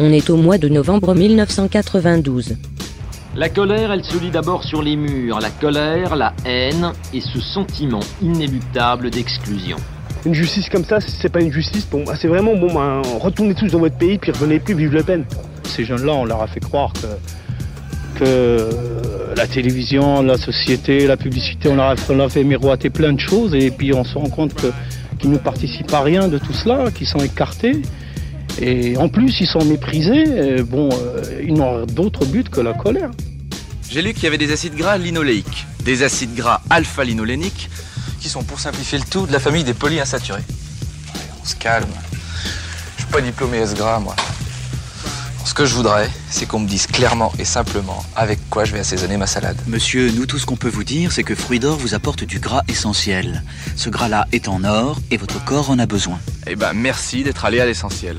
On 0.00 0.12
est 0.12 0.30
au 0.30 0.36
mois 0.36 0.58
de 0.58 0.68
novembre 0.68 1.12
1992. 1.14 2.56
La 3.34 3.48
colère, 3.48 3.90
elle 3.90 4.04
se 4.04 4.16
lit 4.16 4.30
d'abord 4.30 4.62
sur 4.62 4.80
les 4.80 4.94
murs, 4.94 5.40
la 5.40 5.50
colère, 5.50 6.14
la 6.14 6.34
haine 6.44 6.92
et 7.12 7.20
ce 7.20 7.40
sentiment 7.40 8.00
inéluctable 8.22 9.10
d'exclusion. 9.10 9.76
Une 10.24 10.34
justice 10.34 10.68
comme 10.68 10.84
ça, 10.84 11.00
c'est 11.00 11.28
pas 11.28 11.40
une 11.40 11.52
justice. 11.52 11.86
Bah, 11.90 12.14
c'est 12.16 12.28
vraiment 12.28 12.54
bon, 12.54 12.72
bah, 12.72 13.02
retournez 13.20 13.54
tous 13.54 13.72
dans 13.72 13.80
votre 13.80 13.96
pays, 13.96 14.18
puis 14.18 14.30
revenez 14.30 14.60
plus, 14.60 14.74
vive 14.74 14.92
Le 14.92 15.02
peine. 15.02 15.24
Ces 15.64 15.84
jeunes-là, 15.84 16.12
on 16.12 16.24
leur 16.24 16.42
a 16.42 16.46
fait 16.46 16.60
croire 16.60 16.92
que, 16.92 18.18
que 18.20 18.68
la 19.38 19.46
télévision, 19.46 20.20
la 20.20 20.36
société, 20.36 21.06
la 21.06 21.16
publicité, 21.16 21.68
on 21.68 21.78
a, 21.78 22.28
fait 22.28 22.42
miroiter 22.42 22.90
plein 22.90 23.12
de 23.12 23.20
choses, 23.20 23.54
et 23.54 23.70
puis 23.70 23.94
on 23.94 24.02
se 24.02 24.18
rend 24.18 24.28
compte 24.28 24.52
qu'ils 25.20 25.30
ne 25.30 25.38
participent 25.38 25.94
à 25.94 26.02
rien 26.02 26.26
de 26.26 26.38
tout 26.38 26.52
cela, 26.52 26.90
qu'ils 26.90 27.06
sont 27.06 27.20
écartés. 27.20 27.82
Et 28.60 28.96
en 28.96 29.08
plus, 29.08 29.40
ils 29.40 29.46
sont 29.46 29.64
méprisés. 29.64 30.60
Bon, 30.64 30.88
euh, 30.92 31.22
ils 31.46 31.54
n'ont 31.54 31.86
d'autre 31.86 32.26
but 32.26 32.48
que 32.48 32.60
la 32.60 32.72
colère. 32.72 33.12
J'ai 33.88 34.02
lu 34.02 34.12
qu'il 34.12 34.24
y 34.24 34.26
avait 34.26 34.38
des 34.38 34.50
acides 34.50 34.74
gras 34.74 34.98
linoléiques, 34.98 35.66
des 35.84 36.02
acides 36.02 36.34
gras 36.34 36.60
alpha-linoléniques, 36.68 37.70
qui 38.20 38.28
sont, 38.28 38.42
pour 38.42 38.58
simplifier 38.58 38.98
le 38.98 39.04
tout, 39.04 39.28
de 39.28 39.32
la 39.32 39.38
famille 39.38 39.62
des 39.62 39.74
polyinsaturés. 39.74 40.42
on 41.40 41.46
se 41.46 41.54
calme. 41.54 41.86
Je 42.96 43.02
suis 43.02 43.12
pas 43.12 43.20
diplômé 43.20 43.58
S-gras, 43.58 44.00
moi. 44.00 44.16
Ce 45.48 45.54
que 45.54 45.64
je 45.64 45.74
voudrais, 45.74 46.10
c'est 46.28 46.44
qu'on 46.44 46.58
me 46.58 46.68
dise 46.68 46.86
clairement 46.86 47.32
et 47.38 47.46
simplement 47.46 48.04
avec 48.14 48.38
quoi 48.50 48.66
je 48.66 48.74
vais 48.74 48.80
assaisonner 48.80 49.16
ma 49.16 49.26
salade. 49.26 49.56
Monsieur, 49.66 50.10
nous 50.10 50.26
tout 50.26 50.38
ce 50.38 50.44
qu'on 50.44 50.56
peut 50.56 50.68
vous 50.68 50.84
dire, 50.84 51.10
c'est 51.10 51.22
que 51.22 51.34
Fruit 51.34 51.58
d'Or 51.58 51.78
vous 51.78 51.94
apporte 51.94 52.22
du 52.22 52.38
gras 52.38 52.60
essentiel. 52.68 53.42
Ce 53.74 53.88
gras-là 53.88 54.26
est 54.32 54.46
en 54.48 54.62
or 54.62 55.00
et 55.10 55.16
votre 55.16 55.42
corps 55.42 55.70
en 55.70 55.78
a 55.78 55.86
besoin. 55.86 56.20
Eh 56.46 56.54
ben, 56.54 56.74
merci 56.74 57.24
d'être 57.24 57.46
allé 57.46 57.60
à 57.60 57.64
l'essentiel. 57.64 58.18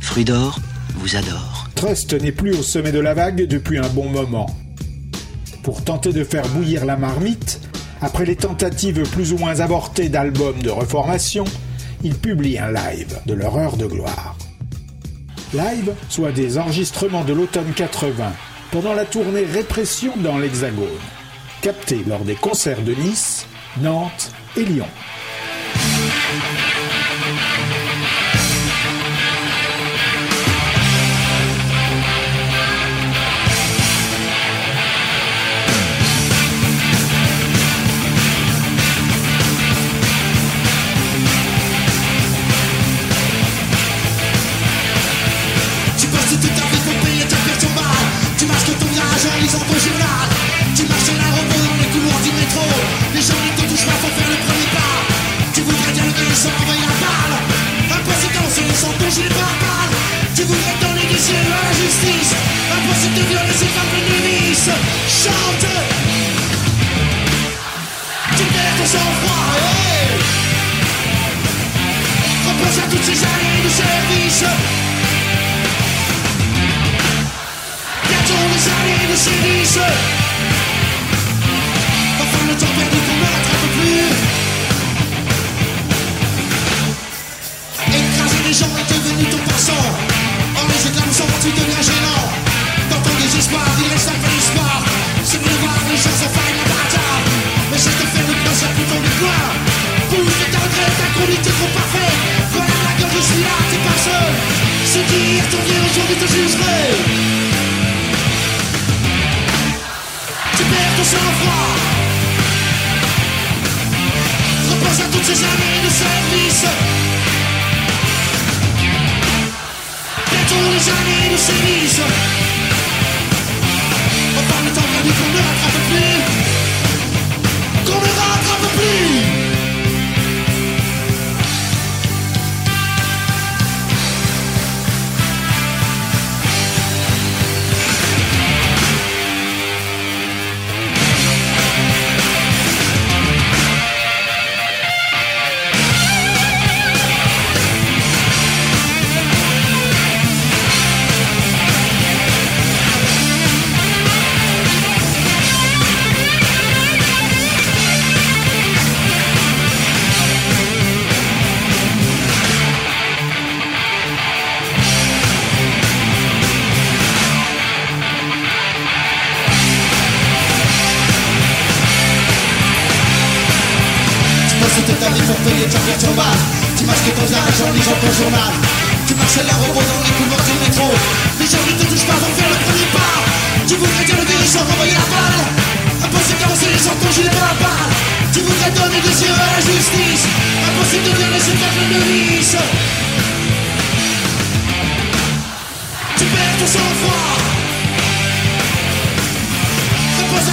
Fruit 0.00 0.24
d'Or 0.24 0.60
vous 0.94 1.16
adore. 1.16 1.66
Trust 1.74 2.12
n'est 2.12 2.30
plus 2.30 2.54
au 2.54 2.62
sommet 2.62 2.92
de 2.92 3.00
la 3.00 3.14
vague 3.14 3.48
depuis 3.48 3.78
un 3.78 3.88
bon 3.88 4.08
moment. 4.08 4.46
Pour 5.64 5.82
tenter 5.82 6.12
de 6.12 6.22
faire 6.22 6.46
bouillir 6.50 6.84
la 6.84 6.96
marmite, 6.96 7.60
après 8.00 8.24
les 8.24 8.36
tentatives 8.36 9.02
plus 9.10 9.32
ou 9.32 9.38
moins 9.38 9.58
avortées 9.58 10.08
d'albums 10.08 10.62
de 10.62 10.70
reformation, 10.70 11.42
ils 12.04 12.14
publient 12.14 12.60
un 12.60 12.70
live 12.70 13.18
de 13.26 13.34
leur 13.34 13.56
heure 13.56 13.76
de 13.76 13.86
gloire. 13.86 14.36
Live, 15.54 15.94
soit 16.10 16.32
des 16.32 16.58
enregistrements 16.58 17.24
de 17.24 17.32
l'automne 17.32 17.72
80, 17.74 18.32
pendant 18.70 18.92
la 18.92 19.06
tournée 19.06 19.44
Répression 19.44 20.12
dans 20.18 20.36
l'Hexagone, 20.36 20.88
captés 21.62 22.04
lors 22.06 22.20
des 22.20 22.34
concerts 22.34 22.82
de 22.82 22.92
Nice, 22.92 23.46
Nantes 23.80 24.30
et 24.58 24.64
Lyon. 24.64 24.88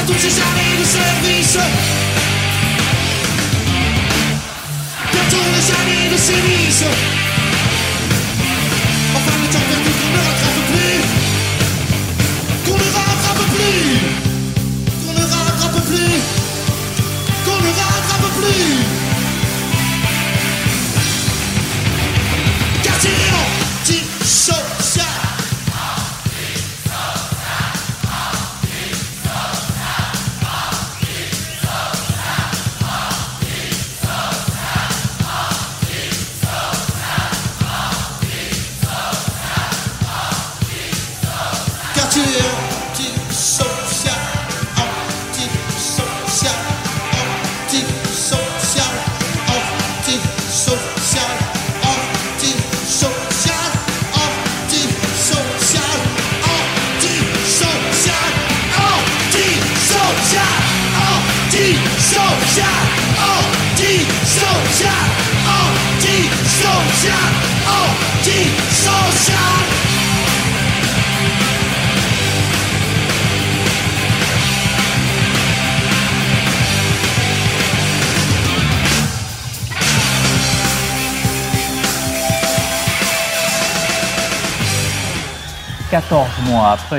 Toutes 0.07 0.19
ces 0.19 0.27
années 0.27 0.77
de 0.79 0.85
service 0.85 1.57
Bientôt 5.11 5.45
les 5.55 5.71
années 5.71 6.09
de 6.11 6.17
sévice 6.17 6.83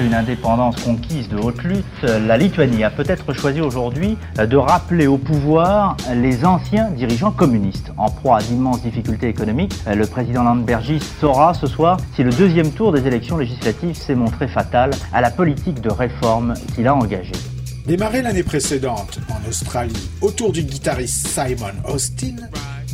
une 0.01 0.15
indépendance 0.15 0.77
conquise 0.83 1.29
de 1.29 1.37
haute 1.37 1.63
lutte, 1.63 2.03
la 2.03 2.37
Lituanie 2.37 2.85
a 2.85 2.91
peut-être 2.91 3.33
choisi 3.33 3.61
aujourd'hui 3.61 4.17
de 4.37 4.57
rappeler 4.57 5.07
au 5.07 5.19
pouvoir 5.19 5.97
les 6.15 6.45
anciens 6.45 6.91
dirigeants 6.91 7.31
communistes. 7.31 7.93
En 7.97 8.11
proie 8.11 8.39
à 8.39 8.43
d'immenses 8.43 8.83
difficultés 8.83 9.29
économiques, 9.29 9.75
le 9.87 10.07
président 10.07 10.43
Landbergis 10.43 11.01
saura 11.21 11.55
ce 11.55 11.67
soir 11.67 11.99
si 12.15 12.23
le 12.23 12.31
deuxième 12.31 12.71
tour 12.71 12.93
des 12.93 13.07
élections 13.07 13.37
législatives 13.37 13.97
s'est 13.97 14.15
montré 14.15 14.49
fatal 14.49 14.91
à 15.13 15.21
la 15.21 15.31
politique 15.31 15.81
de 15.81 15.91
réforme 15.91 16.55
qu'il 16.75 16.87
a 16.87 16.95
engagée. 16.95 17.33
Démarré 17.87 18.23
l'année 18.23 18.43
précédente 18.43 19.21
en 19.31 19.49
Australie 19.49 20.11
autour 20.21 20.53
du 20.53 20.63
guitariste 20.63 21.29
Simon 21.29 21.73
Austin, 21.89 22.37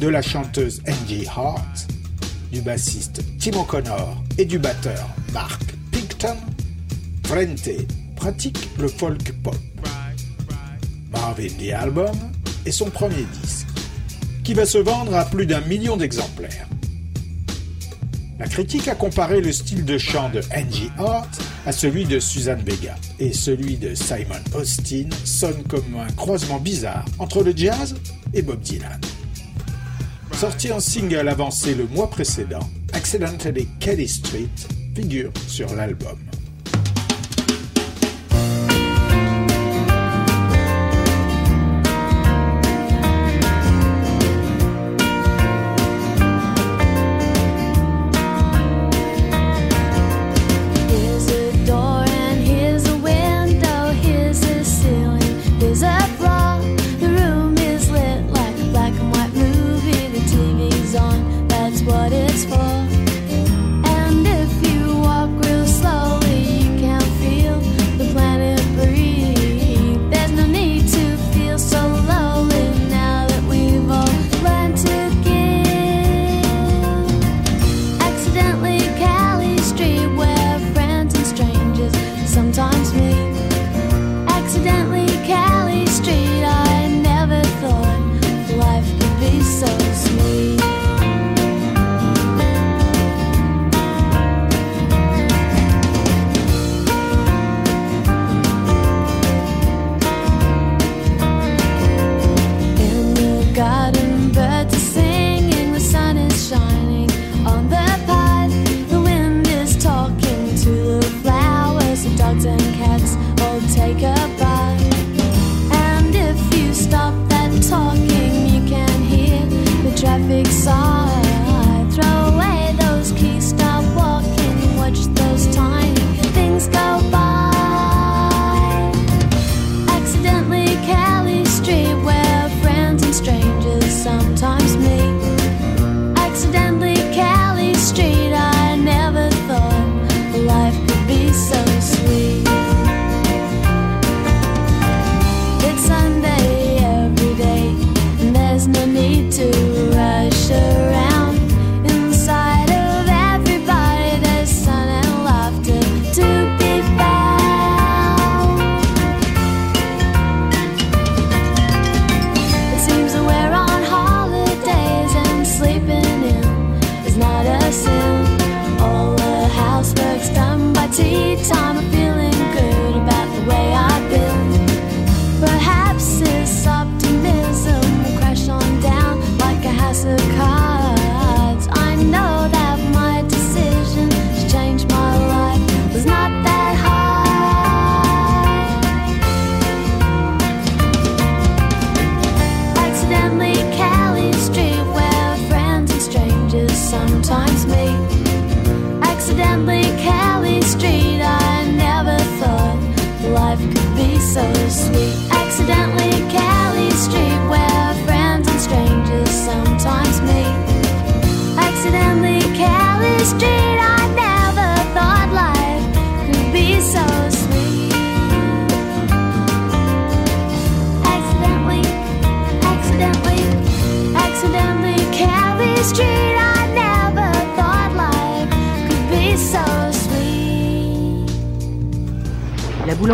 de 0.01 0.09
la 0.09 0.23
chanteuse 0.23 0.83
Angie 0.87 1.27
Hart, 1.27 1.87
du 2.53 2.61
bassiste 2.61 3.23
Timo 3.39 3.63
Connor 3.65 4.23
et 4.37 4.45
du 4.45 4.59
batteur 4.59 5.09
Mark 5.33 5.63
Frente 7.33 7.71
pratique 8.15 8.69
le 8.79 8.89
folk 8.89 9.33
pop. 9.43 9.57
Marvin 11.11 11.49
the 11.59 11.71
Album 11.73 12.15
est 12.67 12.73
son 12.73 12.91
premier 12.91 13.25
disque, 13.43 13.69
qui 14.45 14.53
va 14.53 14.67
se 14.67 14.77
vendre 14.77 15.15
à 15.15 15.25
plus 15.25 15.47
d'un 15.47 15.63
million 15.63 15.97
d'exemplaires. 15.97 16.69
La 18.39 18.47
critique 18.47 18.87
a 18.87 18.95
comparé 18.95 19.41
le 19.41 19.51
style 19.51 19.87
de 19.87 19.97
chant 19.97 20.29
de 20.29 20.43
Angie 20.55 20.91
Hart 20.99 21.31
à 21.65 21.73
celui 21.73 22.05
de 22.05 22.19
Suzanne 22.21 22.63
Vega, 22.67 22.97
et 23.19 23.33
celui 23.33 23.79
de 23.79 23.95
Simon 23.95 24.45
Austin 24.55 25.09
sonne 25.25 25.63
comme 25.71 25.97
un 25.99 26.13
croisement 26.13 26.61
bizarre 26.61 27.07
entre 27.19 27.43
le 27.43 27.57
jazz 27.57 27.95
et 28.35 28.43
Bob 28.43 28.61
Dylan. 28.61 29.01
Sorti 30.35 30.71
en 30.71 30.81
single 30.81 31.31
avancé 31.31 31.75
le 31.75 31.87
mois 31.87 32.11
précédent, 32.11 32.69
Accidentally 32.93 33.69
Kelly 33.81 34.07
Street 34.07 34.51
figure 34.95 35.33
sur 35.49 35.75
l'album. 35.75 36.19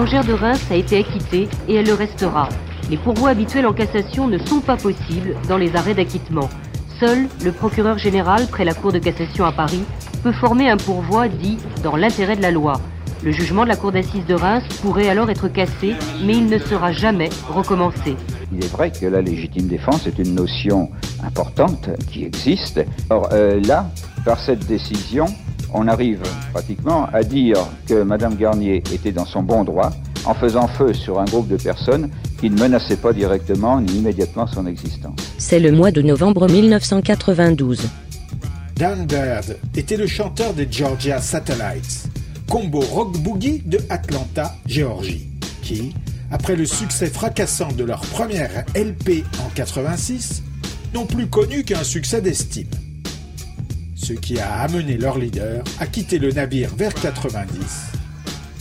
De 0.09 0.33
Reims 0.33 0.65
a 0.71 0.75
été 0.75 0.97
acquittée 0.97 1.49
et 1.69 1.75
elle 1.75 1.87
le 1.87 1.93
restera. 1.93 2.49
Les 2.89 2.97
pourvois 2.97 3.29
habituels 3.29 3.67
en 3.67 3.75
cassation 3.75 4.27
ne 4.27 4.39
sont 4.39 4.61
pas 4.61 4.79
possibles 4.79 5.35
dans 5.49 5.59
les 5.59 5.77
arrêts 5.77 5.93
d'acquittement. 5.93 6.49
Seul 6.99 7.29
le 7.45 7.53
procureur 7.53 7.99
général, 7.99 8.47
près 8.47 8.65
la 8.65 8.73
Cour 8.73 8.91
de 8.91 8.99
cassation 8.99 9.45
à 9.45 9.53
Paris, 9.53 9.83
peut 10.23 10.33
former 10.33 10.71
un 10.71 10.79
pourvoi 10.79 11.29
dit 11.29 11.59
dans 11.83 11.95
l'intérêt 11.95 12.37
de 12.37 12.43
la 12.43 12.51
loi. 12.51 12.81
Le 13.23 13.33
jugement 13.33 13.65
de 13.65 13.69
la 13.69 13.77
Cour 13.77 13.93
d'assises 13.93 14.25
de 14.25 14.35
Reims 14.35 14.65
pourrait 14.81 15.11
alors 15.11 15.29
être 15.29 15.49
cassé, 15.49 15.95
mais 16.25 16.39
il 16.39 16.47
ne 16.47 16.59
sera 16.59 16.91
jamais 16.91 17.29
recommencé. 17.47 18.17
Il 18.51 18.65
est 18.65 18.73
vrai 18.73 18.91
que 18.91 19.05
la 19.05 19.21
légitime 19.21 19.67
défense 19.67 20.07
est 20.07 20.19
une 20.19 20.35
notion 20.35 20.91
importante 21.23 21.91
qui 22.11 22.25
existe. 22.25 22.81
Or 23.11 23.29
euh, 23.33 23.61
là, 23.61 23.91
par 24.25 24.41
cette 24.41 24.67
décision, 24.67 25.27
on 25.73 25.87
arrive 25.89 26.23
pratiquement 26.53 27.09
à 27.13 27.23
dire 27.23 27.59
que 27.87 28.03
Madame 28.03 28.37
Garnier 28.37 28.83
était 28.93 29.13
dans 29.13 29.27
son 29.27 29.43
bon 29.43 29.65
droit 29.65 29.91
en 30.25 30.35
faisant 30.35 30.69
feu 30.69 30.93
sur 30.93 31.19
un 31.19 31.25
groupe 31.25 31.49
de 31.49 31.57
personnes 31.57 32.11
qui 32.41 32.51
ne 32.51 32.59
menaçaient 32.61 32.97
pas 32.97 33.13
directement 33.13 33.81
ni 33.81 33.99
immédiatement 33.99 34.47
son 34.47 34.67
existence. 34.67 35.19
C'est 35.39 35.61
le 35.61 35.73
mois 35.73 35.91
de 35.91 36.03
novembre 36.03 36.49
1992. 36.49 37.89
Dan 38.77 39.07
Baird 39.07 39.57
était 39.77 39.97
le 39.97 40.07
chanteur 40.07 40.55
des 40.55 40.69
Georgia 40.71 41.21
Satellites, 41.21 42.09
combo 42.49 42.81
rock 42.81 43.19
boogie 43.19 43.63
de 43.65 43.81
Atlanta, 43.91 44.55
Géorgie, 44.67 45.29
qui, 45.63 45.95
après 46.31 46.55
le 46.55 46.65
succès 46.65 47.07
fracassant 47.07 47.73
de 47.73 47.85
leur 47.85 48.01
première 48.01 48.65
LP 48.77 49.25
en 49.45 49.49
86, 49.55 50.43
n'ont 50.95 51.07
plus 51.07 51.27
connu 51.27 51.65
qu'un 51.65 51.83
succès 51.83 52.21
d'estime. 52.21 52.69
Ce 54.01 54.13
qui 54.13 54.39
a 54.39 54.61
amené 54.61 54.97
leur 54.97 55.19
leader 55.19 55.65
à 55.81 55.87
quitter 55.87 56.19
le 56.19 56.31
navire 56.31 56.75
vers 56.77 56.95
90, 56.95 57.57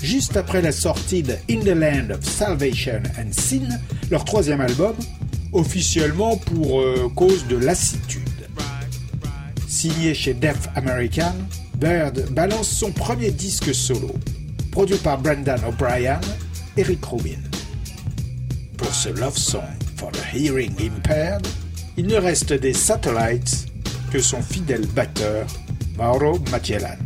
juste 0.01 0.35
après 0.35 0.61
la 0.63 0.71
sortie 0.71 1.21
de 1.21 1.33
In 1.49 1.59
the 1.59 1.67
Land 1.67 2.15
of 2.15 2.23
Salvation 2.23 3.01
and 3.17 3.31
Sin, 3.31 3.69
leur 4.09 4.25
troisième 4.25 4.61
album, 4.61 4.95
officiellement 5.53 6.37
pour 6.37 6.81
euh, 6.81 7.07
cause 7.15 7.45
de 7.47 7.55
lassitude. 7.55 8.23
Signé 9.67 10.15
chez 10.15 10.33
Def 10.33 10.67
American, 10.75 11.35
Bird 11.75 12.31
balance 12.31 12.67
son 12.67 12.91
premier 12.91 13.29
disque 13.29 13.73
solo, 13.73 14.15
produit 14.71 14.97
par 14.97 15.19
Brendan 15.19 15.61
O'Brien 15.65 16.19
et 16.75 16.83
Rick 16.83 17.05
Rubin. 17.05 17.39
Pour 18.75 18.93
ce 18.93 19.09
love 19.09 19.37
song 19.37 19.61
for 19.95 20.11
the 20.11 20.35
hearing 20.35 20.73
impaired, 20.81 21.45
il 21.95 22.07
ne 22.07 22.15
reste 22.15 22.53
des 22.53 22.73
satellites 22.73 23.66
que 24.11 24.19
son 24.19 24.41
fidèle 24.41 24.85
batteur, 24.87 25.45
Mauro 25.97 26.39
Magellan. 26.51 26.97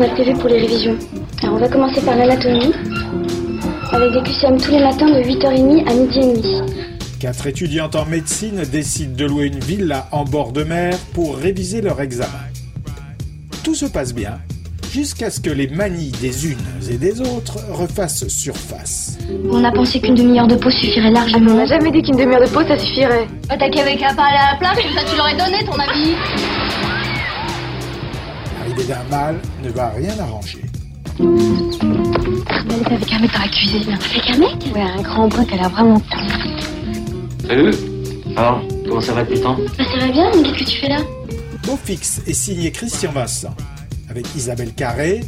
qu'on 0.00 0.04
a 0.04 0.08
prévu 0.08 0.32
pour 0.38 0.48
les 0.48 0.60
révisions. 0.60 0.96
Alors 1.42 1.54
on 1.54 1.58
va 1.58 1.68
commencer 1.68 2.00
par 2.00 2.16
l'anatomie, 2.16 2.72
avec 3.92 4.12
des 4.12 4.22
QCM 4.22 4.60
tous 4.60 4.70
les 4.70 4.82
matins 4.82 5.06
de 5.06 5.22
8h30 5.22 5.88
à 5.88 5.94
midi 5.94 6.18
et 6.18 6.32
demi. 6.32 6.60
Quatre 7.18 7.46
étudiantes 7.46 7.96
en 7.96 8.06
médecine 8.06 8.62
décident 8.70 9.14
de 9.16 9.24
louer 9.26 9.46
une 9.46 9.60
villa 9.60 10.08
en 10.10 10.24
bord 10.24 10.52
de 10.52 10.64
mer 10.64 10.96
pour 11.12 11.36
réviser 11.36 11.82
leur 11.82 12.00
examen. 12.00 12.28
Tout 13.62 13.74
se 13.74 13.84
passe 13.84 14.14
bien, 14.14 14.38
jusqu'à 14.90 15.30
ce 15.30 15.38
que 15.38 15.50
les 15.50 15.68
manies 15.68 16.12
des 16.22 16.50
unes 16.50 16.58
et 16.90 16.96
des 16.96 17.20
autres 17.20 17.58
refassent 17.70 18.26
surface. 18.28 19.18
On 19.50 19.62
a 19.64 19.70
pensé 19.70 20.00
qu'une 20.00 20.14
demi-heure 20.14 20.48
de 20.48 20.56
pause 20.56 20.74
suffirait 20.74 21.10
largement. 21.10 21.52
On 21.52 21.56
n'a 21.56 21.66
jamais 21.66 21.90
dit 21.90 22.02
qu'une 22.02 22.16
demi-heure 22.16 22.40
de 22.40 22.48
pause 22.48 22.66
ça 22.66 22.78
suffirait. 22.78 23.26
T'as 23.48 23.70
qu'avec 23.70 23.98
qu'à 23.98 24.14
parler 24.14 24.38
à 24.38 24.52
la 24.52 24.58
place, 24.58 24.82
comme 24.82 24.94
ça 24.94 25.04
tu 25.10 25.16
l'aurais 25.16 25.36
donné 25.36 25.62
ton 25.64 25.78
avis? 25.78 26.14
L'arrivée 28.80 28.94
d'un 28.94 29.16
mâle 29.16 29.40
ne 29.62 29.70
va 29.70 29.90
rien 29.90 30.18
arranger. 30.18 30.62
Elle 31.18 31.26
est 31.26 32.92
avec 32.92 33.12
un 33.12 33.18
mec 33.18 33.32
dans 33.32 33.40
la 33.40 33.48
cuisine. 33.48 33.98
Avec 34.10 34.30
un 34.30 34.38
mec 34.38 34.74
Ouais, 34.74 34.80
un 34.80 35.02
grand 35.02 35.28
brun 35.28 35.44
qu'elle 35.44 35.60
a 35.60 35.68
vraiment 35.68 36.00
Salut 37.46 37.74
Alors, 38.36 38.62
comment 38.86 39.00
ça 39.00 39.12
va 39.12 39.22
depuis 39.22 39.36
le 39.36 39.42
temps 39.42 39.56
Bah 39.76 39.84
ça 39.84 40.06
va 40.06 40.12
bien, 40.12 40.30
mais 40.34 40.42
qu'est-ce 40.42 40.64
que 40.64 40.70
tu 40.70 40.80
fais 40.80 40.88
là 40.88 41.00
Beau 41.66 41.78
fixe 41.82 42.22
est 42.26 42.32
signé 42.32 42.70
Christian 42.70 43.12
Vincent, 43.12 43.54
avec 44.08 44.26
Isabelle 44.34 44.72
Carré, 44.72 45.20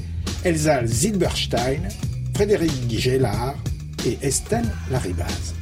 Elsa 0.44 0.86
Zilberstein, 0.86 1.88
Frédéric 2.34 2.72
Gélard 2.88 3.54
et 4.06 4.18
Estelle 4.22 4.70
Laribaz. 4.90 5.54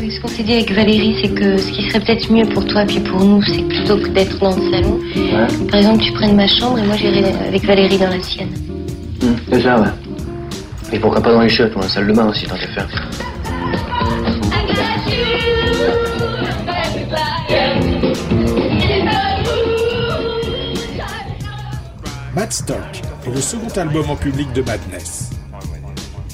Oui, 0.00 0.10
ce 0.10 0.20
qu'on 0.20 0.28
s'est 0.28 0.42
dit 0.42 0.54
avec 0.54 0.72
Valérie, 0.72 1.14
c'est 1.20 1.28
que 1.28 1.58
ce 1.58 1.70
qui 1.72 1.86
serait 1.90 2.00
peut-être 2.00 2.32
mieux 2.32 2.46
pour 2.46 2.64
toi 2.64 2.84
et 2.84 2.86
puis 2.86 3.00
pour 3.00 3.22
nous, 3.22 3.42
c'est 3.42 3.62
plutôt 3.68 3.98
que 3.98 4.08
d'être 4.08 4.38
dans 4.38 4.56
le 4.56 4.70
salon, 4.70 4.98
par 5.70 5.78
exemple, 5.78 6.02
tu 6.02 6.12
prennes 6.12 6.36
ma 6.36 6.48
chambre 6.48 6.78
et 6.78 6.82
moi 6.84 6.96
j'irai 6.96 7.22
avec 7.46 7.64
Valérie 7.64 7.98
dans 7.98 8.08
la 8.08 8.22
sienne. 8.22 8.48
Mmh, 9.20 9.26
c'est 9.52 9.60
ça, 9.60 9.78
ouais. 9.78 9.88
Et 10.92 10.98
pourquoi 10.98 11.20
pas 11.20 11.32
dans 11.32 11.42
les 11.42 11.50
chiottes 11.50 11.74
dans 11.74 11.80
la 11.80 11.88
salle 11.88 12.06
de 12.06 12.12
bain 12.14 12.28
aussi, 12.28 12.46
tant 12.46 12.56
qu'à 12.56 12.68
faire. 12.68 12.88
Madstock 22.34 22.78
est 23.26 23.30
le 23.34 23.40
second 23.40 23.68
album 23.76 24.08
en 24.08 24.16
public 24.16 24.50
de 24.54 24.62
Madness. 24.62 25.30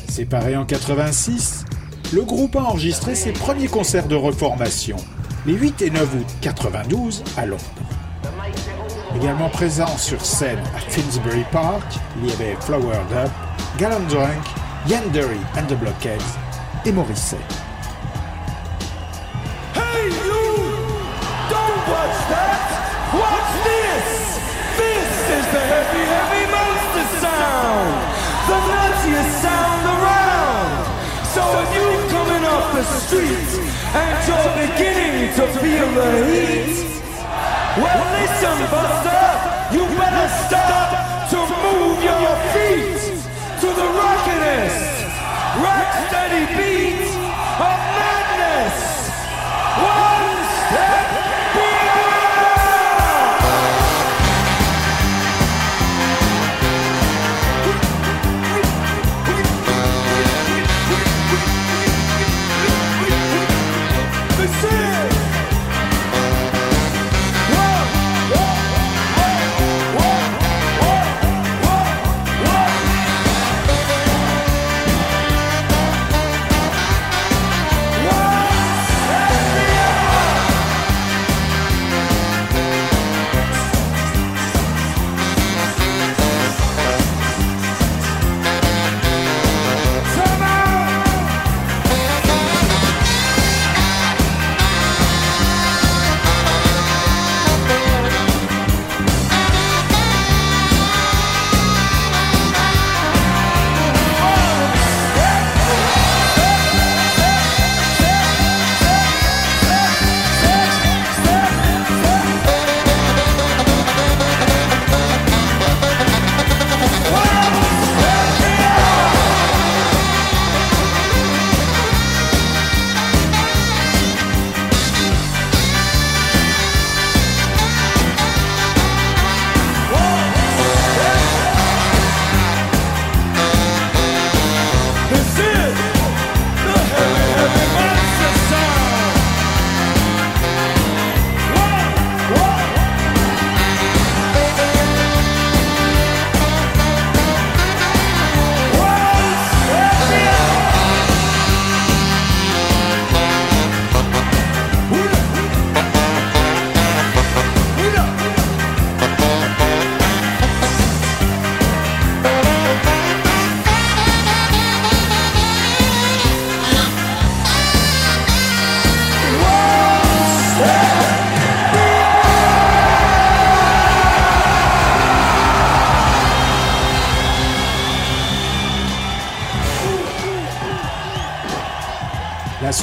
Séparé 0.09 0.57
en 0.57 0.65
86, 0.65 1.66
le 2.13 2.23
groupe 2.23 2.57
a 2.57 2.63
enregistré 2.63 3.15
ses 3.15 3.33
premiers 3.33 3.69
concerts 3.69 4.07
de 4.07 4.17
reformation 4.17 4.97
les 5.47 5.55
8 5.55 5.83
et 5.83 5.91
9 5.91 6.15
août 6.15 6.27
92 6.41 7.23
à 7.37 7.47
Londres. 7.47 7.63
Également 9.17 9.49
présent 9.49 9.97
sur 9.97 10.25
scène 10.25 10.63
à 10.77 10.81
Finsbury 10.91 11.45
Park, 11.53 11.85
il 12.19 12.29
y 12.29 12.33
avait 12.33 12.57
Flowered 12.61 13.13
Up, 13.13 13.31
Gallant 13.79 14.01
Drunk, 14.09 14.45
and 14.89 15.67
the 15.69 15.75
Blockheads 15.75 16.23
et 16.85 16.93
Morrissey. 16.93 17.37
The 26.97 27.05
sound! 27.21 27.93
The 28.49 28.57
nuttiest 28.71 29.43
sound 29.43 29.85
around! 29.85 30.87
So 31.35 31.43
you 31.75 31.96
off 32.67 32.75
the 32.75 32.83
street 32.83 33.49
and 33.95 34.15
you're 34.27 34.53
beginning 34.67 35.35
to 35.35 35.45
feel 35.61 35.89
the 35.95 36.11
heat, 36.27 37.01
well 37.79 38.05
listen, 38.13 38.59
Buster, 38.71 39.06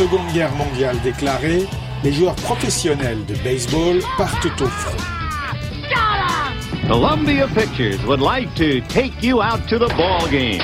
Seconde 0.04 0.34
Guerre 0.34 0.54
mondiale 0.56 0.98
déclarée, 1.02 1.66
les 2.04 2.12
joueurs 2.12 2.36
professionnels 2.36 3.26
de 3.26 3.36
baseball 3.36 4.02
partent 4.18 4.62
au 4.62 4.66
front. 4.66 4.98
Columbia 6.90 7.48
Pictures 7.48 8.06
would 8.06 8.20
like 8.20 8.54
to 8.56 8.82
take 8.90 9.14
you 9.24 9.42
out 9.42 9.66
to 9.70 9.80
the 9.80 9.88
ball 9.96 10.28
game 10.30 10.62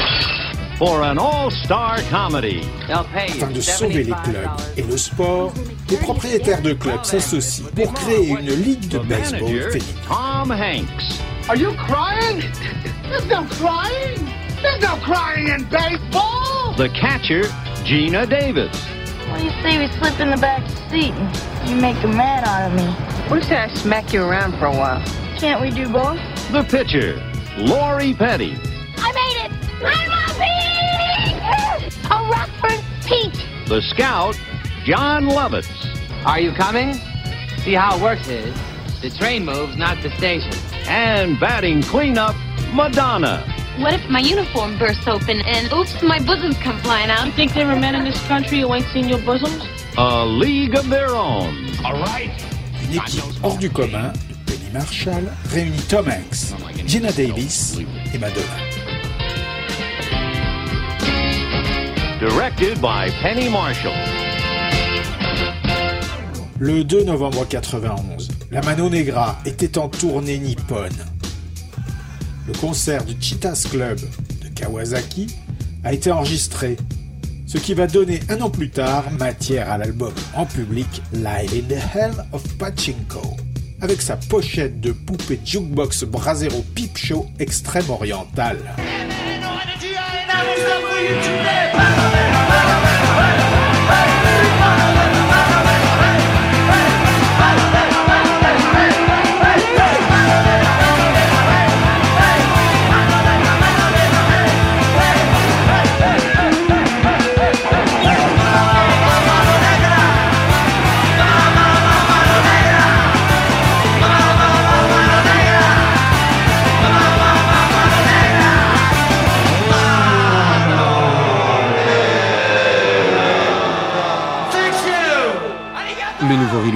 for 0.77 1.03
an 1.03 1.17
all-star 1.17 2.01
comedy. 2.11 2.67
Afin 2.89 3.49
de 3.53 3.61
sauver 3.61 4.03
les 4.03 4.15
clubs 4.25 4.59
et 4.75 4.83
le 4.83 4.97
sport, 4.97 5.53
les 5.89 5.95
propriétaires 5.95 6.61
de 6.61 6.73
clubs 6.73 7.05
s'associent 7.05 7.63
pour 7.73 7.93
créer 7.93 8.31
une 8.31 8.61
ligue 8.61 8.89
de 8.89 8.99
baseball 8.99 9.71
féminine. 9.71 9.95
Tom 10.05 10.51
Hanks. 10.51 11.21
Are 11.47 11.55
you 11.55 11.71
crying? 11.87 12.41
There's 13.07 13.25
no 13.27 13.45
crying. 13.45 14.19
There's 14.61 14.81
no 14.81 14.97
crying 14.97 15.47
in 15.47 15.63
baseball. 15.69 16.75
The 16.75 16.89
catcher, 16.89 17.43
Gina 17.85 18.25
Davis. 18.25 18.88
Well, 19.39 19.47
you 19.47 19.61
say 19.61 19.77
we 19.77 19.87
slip 19.99 20.19
in 20.19 20.31
the 20.31 20.37
back 20.37 20.67
seat 20.89 21.13
and 21.13 21.69
you 21.69 21.77
make 21.77 22.03
a 22.03 22.07
man 22.09 22.43
out 22.43 22.69
of 22.69 22.75
me. 22.75 22.83
What 23.29 23.39
if 23.39 23.49
I 23.49 23.73
smack 23.73 24.11
you 24.11 24.21
around 24.21 24.59
for 24.59 24.65
a 24.65 24.71
while? 24.71 25.01
Can't 25.37 25.61
we 25.61 25.69
do 25.69 25.87
both? 25.87 26.19
The 26.51 26.63
pitcher, 26.63 27.15
Lori 27.57 28.13
Petty. 28.13 28.57
I 28.97 29.13
made 29.13 29.45
it! 29.45 29.51
I'm 29.81 30.11
a 30.11 30.25
peach! 31.79 32.11
A 32.11 32.17
Rockford 32.29 32.83
peach! 33.05 33.69
The 33.69 33.81
scout, 33.81 34.37
John 34.83 35.29
Lovitz. 35.29 35.69
Are 36.25 36.41
you 36.41 36.51
coming? 36.51 36.95
See 37.63 37.75
how 37.75 37.95
it 37.95 38.01
works 38.01 38.27
is 38.27 38.53
the 39.01 39.09
train 39.09 39.45
moves, 39.45 39.77
not 39.77 40.03
the 40.03 40.09
station. 40.17 40.51
And 40.85 41.39
batting 41.39 41.81
cleanup, 41.81 42.35
Madonna. 42.73 43.45
What 43.79 43.93
if 43.93 44.09
my 44.09 44.19
uniform 44.19 44.77
bursts 44.77 45.07
open 45.07 45.39
and 45.39 45.71
oops, 45.71 46.01
my 46.01 46.19
bosoms 46.19 46.57
come 46.57 46.77
flying 46.79 47.09
out? 47.09 47.25
You 47.25 47.31
think 47.31 47.53
there 47.53 47.65
are 47.67 47.79
men 47.79 47.95
in 47.95 48.03
this 48.03 48.21
country 48.27 48.59
who 48.59 48.73
ain't 48.73 48.85
seen 48.87 49.07
your 49.07 49.19
bosoms? 49.19 49.63
A 49.97 50.25
league 50.25 50.77
of 50.77 50.89
their 50.89 51.15
own. 51.15 51.55
All 51.85 51.93
right. 51.93 52.29
Une 52.83 52.97
équipe 52.97 53.23
hors 53.41 53.57
du 53.57 53.69
commun 53.69 54.11
de 54.27 54.33
Penny 54.45 54.69
Marshall 54.73 55.23
réunit 55.53 55.81
Tom 55.87 56.09
Hanks, 56.09 56.53
Gina 56.85 57.09
Davis 57.13 57.77
et 58.13 58.17
Madonna. 58.17 58.57
Directed 62.19 62.81
by 62.81 63.09
Penny 63.21 63.47
Marshall. 63.47 63.95
Le 66.59 66.83
2 66.83 67.05
novembre 67.05 67.45
91, 67.47 68.27
la 68.51 68.61
Mano 68.61 68.89
Negra 68.89 69.37
était 69.45 69.77
en 69.77 69.87
tournée 69.87 70.37
nippone. 70.37 70.91
Le 72.49 72.57
concert 72.57 73.05
du 73.05 73.13
Cheetahs 73.21 73.67
Club 73.69 73.99
de 73.99 74.47
Kawasaki 74.55 75.27
a 75.83 75.93
été 75.93 76.11
enregistré, 76.11 76.77
ce 77.45 77.59
qui 77.59 77.75
va 77.75 77.85
donner 77.85 78.21
un 78.27 78.41
an 78.41 78.49
plus 78.49 78.71
tard 78.71 79.11
matière 79.19 79.71
à 79.71 79.77
l'album 79.77 80.11
en 80.33 80.47
public 80.47 80.87
Live 81.13 81.53
in 81.53 81.67
the 81.69 81.79
Hell 81.93 82.25
of 82.31 82.41
Pachinko, 82.57 83.37
avec 83.81 84.01
sa 84.01 84.17
pochette 84.17 84.81
de 84.81 84.93
poupée 84.93 85.39
jukebox 85.45 86.05
Brasero 86.05 86.65
Peep 86.73 86.97
Show 86.97 87.27
extrême 87.37 87.87
orientale. 87.91 88.57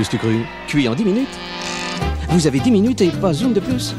Stucru, 0.03 0.45
cuit 0.67 0.87
en 0.87 0.95
10 0.95 1.05
minutes. 1.05 1.27
Vous 2.29 2.47
avez 2.47 2.59
10 2.59 2.71
minutes 2.71 3.01
et 3.01 3.09
pas 3.09 3.33
une 3.33 3.53
de 3.53 3.59
plus. 3.59 3.95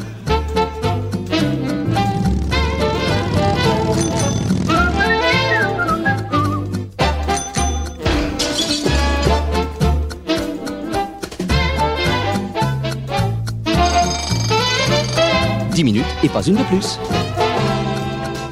Dix 15.73 15.85
minutes 15.85 16.05
et 16.23 16.29
pas 16.29 16.43
une 16.43 16.57
de 16.57 16.63
plus. 16.65 16.99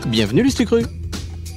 Bienvenue 0.07 0.43
les 0.43 0.51
Stucru. 0.51 0.83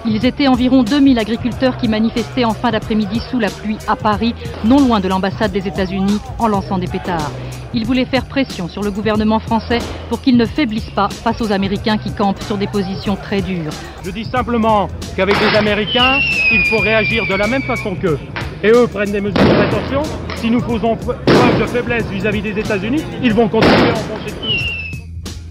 Ils 0.08 0.24
étaient 0.24 0.48
environ 0.48 0.84
2000 0.84 1.18
agriculteurs 1.18 1.78
qui 1.78 1.88
manifestaient 1.88 2.46
en 2.46 2.54
fin 2.54 2.70
d'après-midi 2.70 3.20
sous 3.32 3.40
la 3.40 3.50
pluie 3.50 3.78
à 3.88 3.96
Paris, 3.96 4.36
non 4.64 4.80
loin 4.80 5.00
de 5.00 5.08
l'ambassade 5.08 5.52
des 5.52 5.68
États-Unis, 5.68 6.20
en 6.38 6.48
lançant 6.48 6.78
des 6.78 6.86
pétards. 6.86 7.32
Ils 7.74 7.86
voulaient 7.86 8.06
faire 8.06 8.26
pression 8.26 8.68
sur 8.68 8.84
le 8.84 8.92
gouvernement 8.92 9.40
français 9.40 9.80
pour 10.10 10.22
qu'il 10.22 10.38
ne 10.38 10.46
faiblisse 10.46 10.92
pas 10.92 11.10
face 11.10 11.42
aux 11.42 11.52
Américains 11.52 11.98
qui 11.98 12.14
campent 12.14 12.42
sur 12.44 12.58
des 12.58 12.68
positions 12.68 13.16
très 13.16 13.42
dures. 13.42 13.74
Je 14.04 14.12
dis 14.12 14.26
simplement 14.26 14.88
qu'avec 15.16 15.36
les 15.42 15.58
Américains, 15.58 16.20
il 16.52 16.64
faut 16.70 16.78
réagir 16.78 17.24
de 17.28 17.34
la 17.34 17.48
même 17.48 17.64
façon 17.64 17.96
qu'eux. 17.96 18.20
Et 18.64 18.70
eux 18.70 18.88
prennent 18.88 19.12
des 19.12 19.22
mesures 19.22 19.44
de 19.44 19.68
précaution. 19.68 20.04
Si 20.38 20.52
nous 20.52 20.62
faisons 20.62 20.96
preuve 20.96 21.60
de 21.60 21.66
faiblesse 21.66 22.06
vis-à-vis 22.06 22.44
des 22.44 22.60
États-Unis, 22.60 23.02
ils 23.24 23.34
vont 23.34 23.50
continuer 23.50 23.90
à 23.90 23.94
enfoncer 23.94 24.28
le 24.28 24.32
clou. 24.32 24.56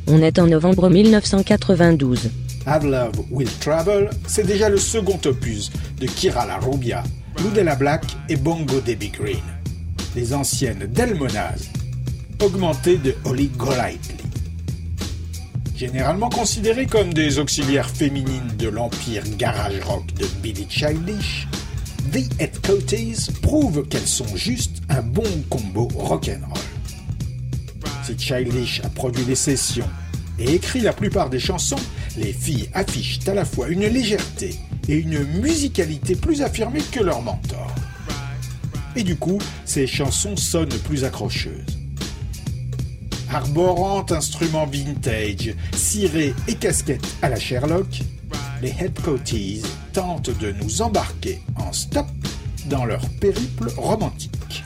On 0.06 0.22
est 0.22 0.38
en 0.38 0.46
novembre 0.46 0.88
1992. 0.90 2.30
Had 2.66 2.84
Love 2.84 3.26
Will 3.30 3.50
Travel, 3.60 4.10
c'est 4.26 4.46
déjà 4.46 4.68
le 4.68 4.78
second 4.78 5.20
opus 5.26 5.70
de 6.00 6.06
Kira 6.06 6.46
La 6.46 6.58
Rubia, 6.58 7.02
Ludella 7.42 7.74
Black 7.74 8.04
et 8.28 8.36
Bongo 8.36 8.80
Debbie 8.80 9.10
Green, 9.10 9.42
les 10.16 10.32
anciennes 10.32 10.86
Delmonaz, 10.86 11.68
augmentées 12.40 12.96
de 12.96 13.14
Holly 13.24 13.48
Golightly. 13.48 14.16
Généralement 15.76 16.30
considérées 16.30 16.86
comme 16.86 17.12
des 17.12 17.38
auxiliaires 17.38 17.90
féminines 17.90 18.56
de 18.58 18.68
l'empire 18.68 19.24
garage 19.36 19.80
rock 19.80 20.06
de 20.14 20.26
Billy 20.40 20.66
Childish, 20.70 21.46
The 22.12 22.40
Headcoaties 22.40 23.30
prouvent 23.42 23.86
qu'elles 23.88 24.06
sont 24.06 24.36
juste 24.36 24.82
un 24.88 25.02
bon 25.02 25.24
combo 25.50 25.88
rock'n'roll. 25.94 26.58
Si 28.04 28.16
Childish 28.18 28.80
a 28.84 28.88
produit 28.88 29.24
les 29.24 29.34
sessions 29.34 29.88
et 30.38 30.54
écrit 30.54 30.80
la 30.80 30.92
plupart 30.92 31.30
des 31.30 31.38
chansons, 31.38 31.80
les 32.16 32.32
filles 32.32 32.68
affichent 32.74 33.26
à 33.26 33.34
la 33.34 33.44
fois 33.44 33.68
une 33.68 33.86
légèreté 33.86 34.54
et 34.88 34.96
une 34.96 35.24
musicalité 35.40 36.14
plus 36.16 36.42
affirmée 36.42 36.82
que 36.92 37.00
leur 37.00 37.22
mentor. 37.22 37.72
Et 38.96 39.02
du 39.02 39.16
coup, 39.16 39.38
ces 39.64 39.86
chansons 39.86 40.36
sonnent 40.36 40.68
plus 40.68 41.04
accrocheuses. 41.04 41.78
Arborant 43.30 44.06
instruments 44.10 44.66
vintage, 44.66 45.54
cirés 45.74 46.34
et 46.46 46.54
casquettes 46.54 47.16
à 47.22 47.28
la 47.28 47.38
Sherlock, 47.38 48.02
les 48.62 48.74
Headcoaties 48.78 49.62
tentent 49.92 50.30
de 50.38 50.52
nous 50.52 50.82
embarquer 50.82 51.40
en 51.56 51.72
stop 51.72 52.06
dans 52.66 52.84
leur 52.84 53.08
périple 53.20 53.68
romantique. 53.76 54.64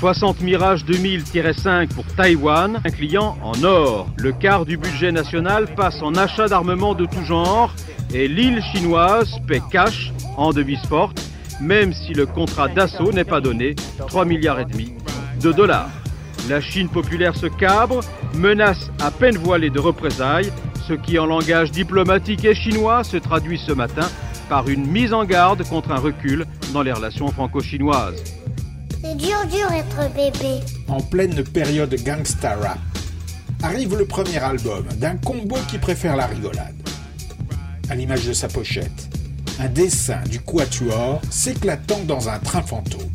60 0.00 0.40
Mirage 0.40 0.86
2000-5 0.86 1.88
pour 1.88 2.06
Taïwan, 2.16 2.80
un 2.82 2.90
client 2.90 3.36
en 3.42 3.62
or. 3.64 4.08
Le 4.16 4.32
quart 4.32 4.64
du 4.64 4.78
budget 4.78 5.12
national 5.12 5.74
passe 5.74 6.00
en 6.00 6.14
achat 6.14 6.48
d'armement 6.48 6.94
de 6.94 7.04
tout 7.04 7.22
genre 7.22 7.74
et 8.14 8.26
l'île 8.26 8.62
chinoise 8.72 9.38
paie 9.46 9.60
cash 9.70 10.10
en 10.38 10.54
devises 10.54 10.86
fortes, 10.88 11.22
même 11.60 11.92
si 11.92 12.14
le 12.14 12.24
contrat 12.24 12.68
d'assaut 12.68 13.12
n'est 13.12 13.24
pas 13.24 13.42
donné, 13.42 13.74
3 13.98 14.24
milliards 14.24 14.60
et 14.60 14.64
demi 14.64 14.94
de 15.42 15.52
dollars. 15.52 15.90
La 16.48 16.62
Chine 16.62 16.88
populaire 16.88 17.36
se 17.36 17.46
cabre, 17.46 18.00
menace 18.34 18.90
à 19.02 19.10
peine 19.10 19.36
voilée 19.36 19.68
de 19.68 19.80
représailles, 19.80 20.50
ce 20.88 20.94
qui 20.94 21.18
en 21.18 21.26
langage 21.26 21.72
diplomatique 21.72 22.46
et 22.46 22.54
chinois 22.54 23.04
se 23.04 23.18
traduit 23.18 23.58
ce 23.58 23.72
matin 23.72 24.08
par 24.48 24.66
une 24.70 24.86
mise 24.86 25.12
en 25.12 25.26
garde 25.26 25.62
contre 25.68 25.92
un 25.92 26.00
recul 26.00 26.46
dans 26.72 26.80
les 26.80 26.92
relations 26.92 27.28
franco-chinoises. 27.28 28.39
C'est 29.02 29.16
dur, 29.16 29.38
dur 29.50 29.72
être 29.72 30.12
bébé. 30.14 30.60
En 30.88 31.00
pleine 31.00 31.42
période 31.42 31.94
gangsta 32.04 32.54
rap, 32.56 32.78
arrive 33.62 33.96
le 33.96 34.04
premier 34.04 34.38
album 34.38 34.84
d'un 34.96 35.16
combo 35.16 35.56
qui 35.68 35.78
préfère 35.78 36.16
la 36.16 36.26
rigolade. 36.26 36.74
À 37.88 37.94
l'image 37.94 38.26
de 38.26 38.34
sa 38.34 38.48
pochette, 38.48 39.08
un 39.58 39.68
dessin 39.68 40.20
du 40.28 40.40
quatuor 40.40 41.20
s'éclatant 41.30 42.00
dans 42.06 42.28
un 42.28 42.38
train 42.40 42.62
fantôme. 42.62 43.10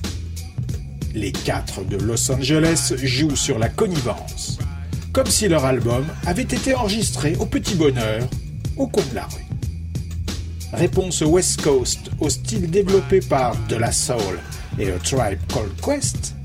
Les 1.14 1.32
quatre 1.32 1.84
de 1.84 1.98
Los 1.98 2.32
Angeles 2.32 2.94
jouent 3.04 3.36
sur 3.36 3.60
la 3.60 3.70
connivence, 3.70 4.58
comme 5.14 5.28
si 5.28 5.48
leur 5.48 5.66
album 5.66 6.06
avait 6.26 6.42
été 6.42 6.74
enregistré 6.74 7.36
au 7.40 7.46
petit 7.46 7.76
bonheur, 7.76 8.28
au 8.76 8.88
coin 8.88 9.04
de 9.12 9.16
la 9.16 9.26
rue 9.26 9.45
réponse 10.76 11.22
West 11.22 11.62
Coast 11.62 12.12
au 12.20 12.30
style 12.30 12.70
développé 12.70 13.20
par 13.22 13.56
De 13.68 13.76
La 13.76 13.92
Soul 13.92 14.40
et 14.78 14.92
A 14.92 15.00
Tribe 15.00 15.40
Called 15.52 15.72
Quest, 15.84 16.36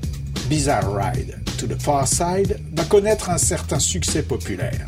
Bizarre 0.49 0.93
Ride 0.93 1.37
to 1.57 1.67
the 1.67 1.79
Far 1.79 2.07
Side 2.07 2.59
va 2.73 2.83
connaître 2.85 3.29
un 3.29 3.37
certain 3.37 3.79
succès 3.79 4.23
populaire, 4.23 4.87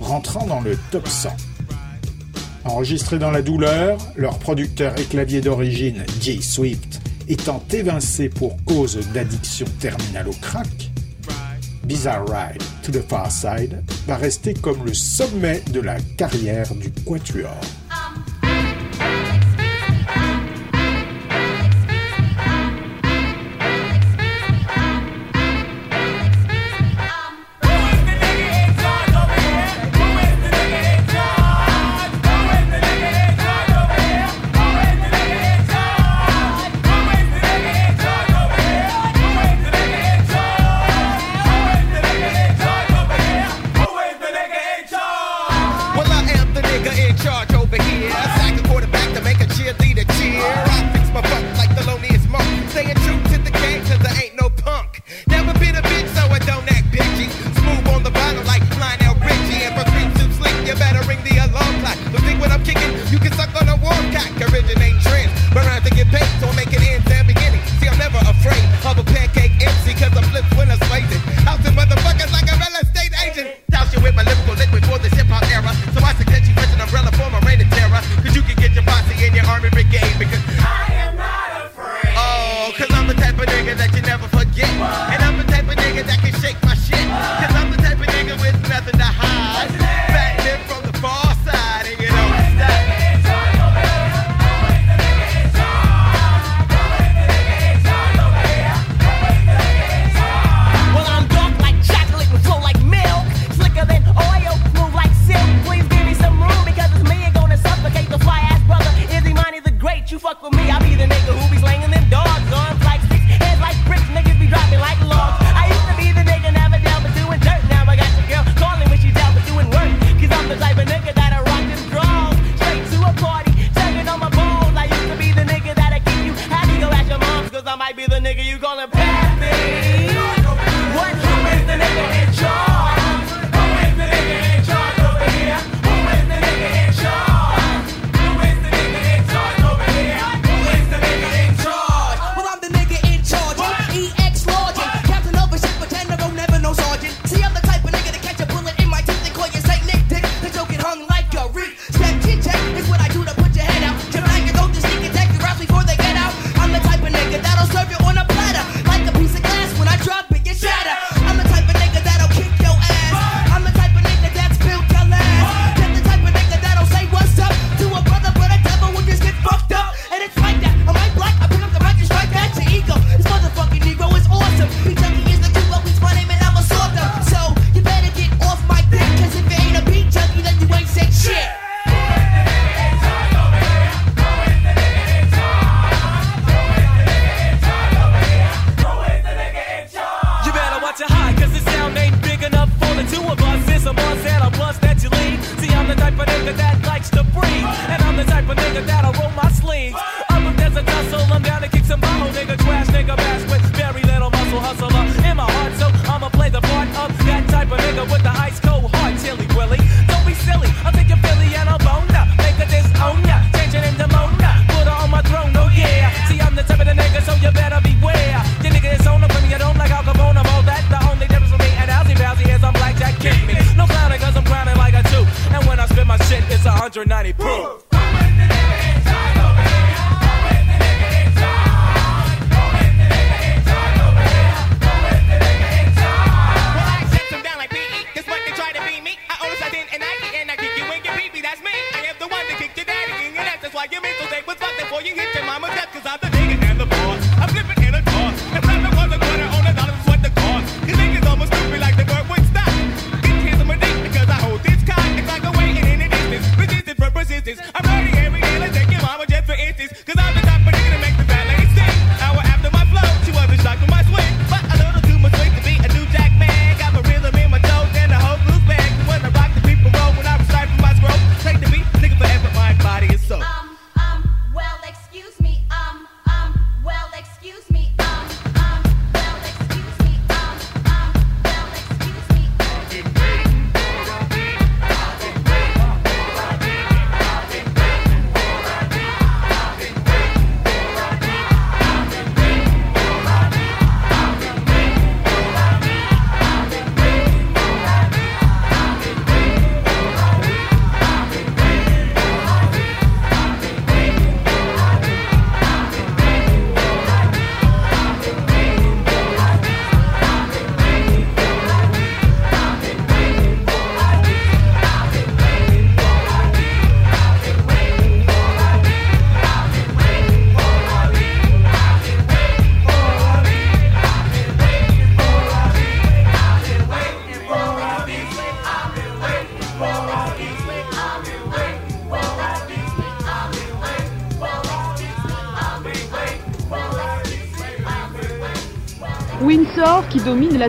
rentrant 0.00 0.46
dans 0.46 0.60
le 0.60 0.78
top 0.90 1.08
100. 1.08 1.30
Enregistré 2.64 3.18
dans 3.18 3.30
la 3.30 3.42
douleur, 3.42 3.98
leur 4.16 4.38
producteur 4.38 4.98
et 4.98 5.04
clavier 5.04 5.40
d'origine, 5.40 6.04
Jay 6.20 6.40
Swift, 6.40 7.00
étant 7.28 7.62
évincé 7.72 8.28
pour 8.28 8.62
cause 8.64 8.98
d'addiction 9.14 9.66
terminale 9.80 10.28
au 10.28 10.34
crack, 10.42 10.90
Bizarre 11.84 12.26
Ride 12.28 12.62
to 12.82 12.92
the 12.92 13.02
Far 13.08 13.32
Side 13.32 13.82
va 14.06 14.16
rester 14.16 14.52
comme 14.52 14.84
le 14.84 14.92
sommet 14.92 15.62
de 15.72 15.80
la 15.80 15.98
carrière 16.18 16.74
du 16.74 16.90
Quatuor. 16.90 17.56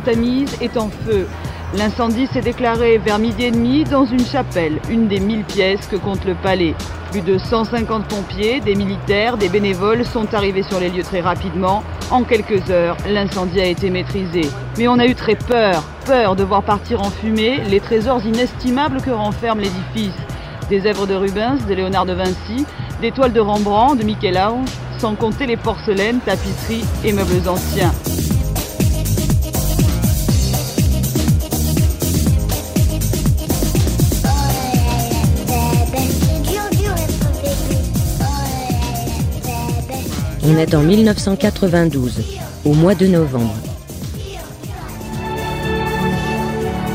Tamise, 0.01 0.55
est 0.61 0.77
en 0.77 0.89
feu. 0.89 1.27
L'incendie 1.77 2.27
s'est 2.27 2.41
déclaré 2.41 2.97
vers 2.97 3.19
midi 3.19 3.43
et 3.43 3.51
demi 3.51 3.83
dans 3.83 4.05
une 4.05 4.25
chapelle, 4.25 4.79
une 4.89 5.07
des 5.07 5.19
mille 5.19 5.43
pièces 5.43 5.85
que 5.87 5.97
compte 5.97 6.23
le 6.25 6.33
palais. 6.33 6.75
Plus 7.11 7.21
de 7.21 7.37
150 7.37 8.05
pompiers, 8.05 8.61
des 8.61 8.75
militaires, 8.75 9.37
des 9.37 9.49
bénévoles 9.49 10.05
sont 10.05 10.33
arrivés 10.33 10.63
sur 10.63 10.79
les 10.79 10.89
lieux 10.89 11.03
très 11.03 11.19
rapidement. 11.19 11.83
En 12.09 12.23
quelques 12.23 12.69
heures, 12.69 12.95
l'incendie 13.07 13.59
a 13.59 13.65
été 13.65 13.89
maîtrisé. 13.89 14.49
Mais 14.77 14.87
on 14.87 14.97
a 14.97 15.05
eu 15.05 15.15
très 15.15 15.35
peur, 15.35 15.83
peur 16.05 16.35
de 16.35 16.43
voir 16.43 16.63
partir 16.63 17.01
en 17.01 17.09
fumée 17.09 17.59
les 17.69 17.81
trésors 17.81 18.25
inestimables 18.25 19.01
que 19.01 19.11
renferme 19.11 19.59
l'édifice. 19.59 20.17
Des 20.69 20.85
œuvres 20.87 21.05
de 21.05 21.15
Rubens, 21.15 21.65
de 21.67 21.73
Léonard 21.73 22.05
de 22.05 22.13
Vinci, 22.13 22.65
des 23.01 23.11
toiles 23.11 23.33
de 23.33 23.41
Rembrandt, 23.41 23.99
de 23.99 24.05
Michel-Ange, 24.05 24.69
sans 24.97 25.15
compter 25.15 25.45
les 25.45 25.57
porcelaines, 25.57 26.19
tapisseries 26.19 26.85
et 27.03 27.11
meubles 27.11 27.47
anciens. 27.47 27.91
On 40.51 40.57
est 40.57 40.73
en 40.73 40.81
1992, 40.81 42.23
au 42.65 42.73
mois 42.73 42.95
de 42.95 43.05
novembre. 43.05 43.53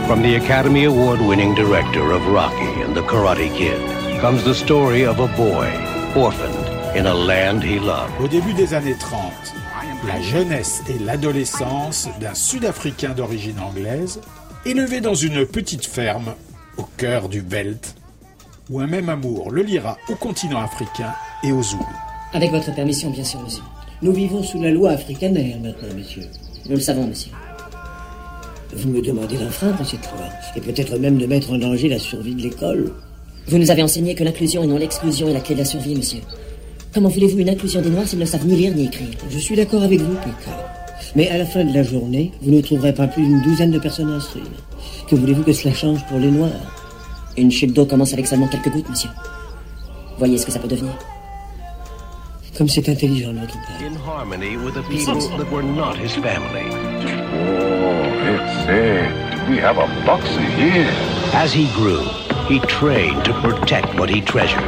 From 0.09 0.23
the 0.23 0.35
Academy 0.35 0.87
Award 0.87 1.21
winning 1.21 1.55
director 1.55 2.11
of 2.11 2.27
Rocky 2.27 2.83
and 2.83 2.95
the 2.95 3.03
Karate 3.03 3.49
Kid 3.57 3.79
comes 4.21 4.43
the 4.43 4.55
story 4.55 5.07
of 5.07 5.21
a 5.21 5.29
boy 5.37 5.69
orphaned 6.17 6.97
in 6.97 7.07
a 7.07 7.15
land 7.15 7.63
he 7.63 7.79
loved. 7.79 8.11
Au 8.21 8.27
début 8.27 8.55
des 8.55 8.75
années 8.75 8.97
30, 8.99 9.33
la 10.05 10.21
jeunesse 10.21 10.83
et 10.89 10.99
l'adolescence 10.99 12.09
d'un 12.21 12.35
Sud-Africain 12.35 13.11
d'origine 13.11 13.61
anglaise, 13.61 14.21
élevé 14.67 15.01
dans 15.01 15.15
une 15.15 15.47
petite 15.47 15.87
ferme 15.87 16.35
au 16.77 16.89
cœur 16.97 17.29
du 17.29 17.41
Belt, 17.41 17.95
où 18.69 18.81
un 18.81 18.89
même 18.89 19.09
amour 19.09 19.53
le 19.53 19.63
liera 19.63 19.97
au 20.09 20.17
continent 20.17 20.61
africain 20.61 21.15
et 21.45 21.53
aux 21.53 21.63
Zoulous. 21.63 21.87
Avec 22.35 22.51
votre 22.51 22.75
permission, 22.75 23.11
bien 23.11 23.23
sûr, 23.23 23.41
monsieur. 23.41 23.63
Nous 24.03 24.13
vivons 24.13 24.43
sous 24.43 24.61
la 24.61 24.73
loi 24.73 24.91
africaine 24.91 25.35
maintenant, 25.63 25.95
monsieur. 25.97 26.23
Nous 26.69 26.75
le 26.75 26.81
savons, 26.81 27.07
monsieur. 27.07 27.31
Vous 28.75 28.89
me 28.89 29.01
demandez 29.01 29.37
d'enfreindre 29.37 29.87
cette 29.87 30.03
loi, 30.11 30.27
et 30.57 30.61
peut-être 30.61 30.99
même 30.99 31.17
de 31.17 31.27
mettre 31.27 31.53
en 31.53 31.59
danger 31.59 31.89
la 31.89 32.01
survie 32.01 32.35
de 32.35 32.43
l'école. 32.43 32.93
Vous 33.47 33.57
nous 33.57 33.71
avez 33.71 33.85
enseigné 33.85 34.17
que 34.17 34.25
l'inclusion 34.25 34.65
et 34.65 34.67
non 34.67 34.79
l'exclusion 34.79 35.29
est 35.29 35.33
la 35.33 35.41
clé 35.41 35.55
de 35.55 35.61
la 35.61 35.65
survie, 35.65 35.95
monsieur. 35.95 36.19
Comment 36.93 37.09
voulez-vous 37.09 37.39
une 37.39 37.51
inclusion 37.51 37.81
des 37.81 37.91
Noirs 37.91 38.09
s'ils 38.09 38.19
ne 38.19 38.25
savent 38.25 38.47
ni 38.47 38.57
lire 38.57 38.75
ni 38.75 38.87
écrire? 38.87 39.11
Je 39.31 39.39
suis 39.39 39.55
d'accord 39.55 39.85
avec 39.85 40.01
vous, 40.01 40.17
Pika. 40.17 40.51
Mais 41.15 41.29
à 41.29 41.39
la 41.39 41.47
fin 41.47 41.65
de 41.65 41.73
la 41.73 41.85
journée, 41.85 42.33
vous 42.43 42.51
ne 42.51 42.61
trouverez 42.61 42.95
pas 42.95 43.07
plus 43.07 43.23
d'une 43.23 43.43
douzaine 43.43 43.71
de 43.71 43.79
personnes 43.79 44.11
instruites. 44.11 44.45
Que 45.09 45.15
voulez-vous 45.15 45.45
que 45.45 45.53
cela 45.53 45.73
change 45.73 46.05
pour 46.07 46.19
les 46.19 46.33
Noirs? 46.33 46.51
Une 47.37 47.53
chute 47.53 47.73
d'eau 47.73 47.87
commence 47.87 48.13
avec 48.13 48.27
seulement 48.27 48.49
quelques 48.49 48.73
gouttes, 48.73 48.91
monsieur. 48.91 49.11
Voyez 50.19 50.37
ce 50.37 50.47
que 50.47 50.53
ça 50.53 50.59
peut 50.59 50.69
devenir. 50.69 50.95
Comme 52.57 52.69
c'est 52.69 52.89
intelligent, 52.89 53.33
notre 53.33 53.55
père. 53.55 53.83
In 53.85 53.97
harmony 53.97 54.57
with 54.57 54.75
the 54.75 54.83
people 54.83 55.19
that 55.37 55.51
were 55.51 55.63
not 55.63 55.97
his 55.97 56.15
family. 56.15 56.71
Oh, 56.71 58.05
it's 58.31 58.69
it. 58.69 59.51
We 59.51 59.59
have 59.59 59.77
a 59.77 59.89
boxer 60.07 60.41
here. 60.41 60.89
As 61.33 61.53
he 61.53 61.67
grew, 61.75 62.03
he 62.47 62.61
trained 62.61 63.25
to 63.25 63.33
protect 63.41 63.99
what 63.99 64.09
he 64.09 64.21
treasured. 64.21 64.63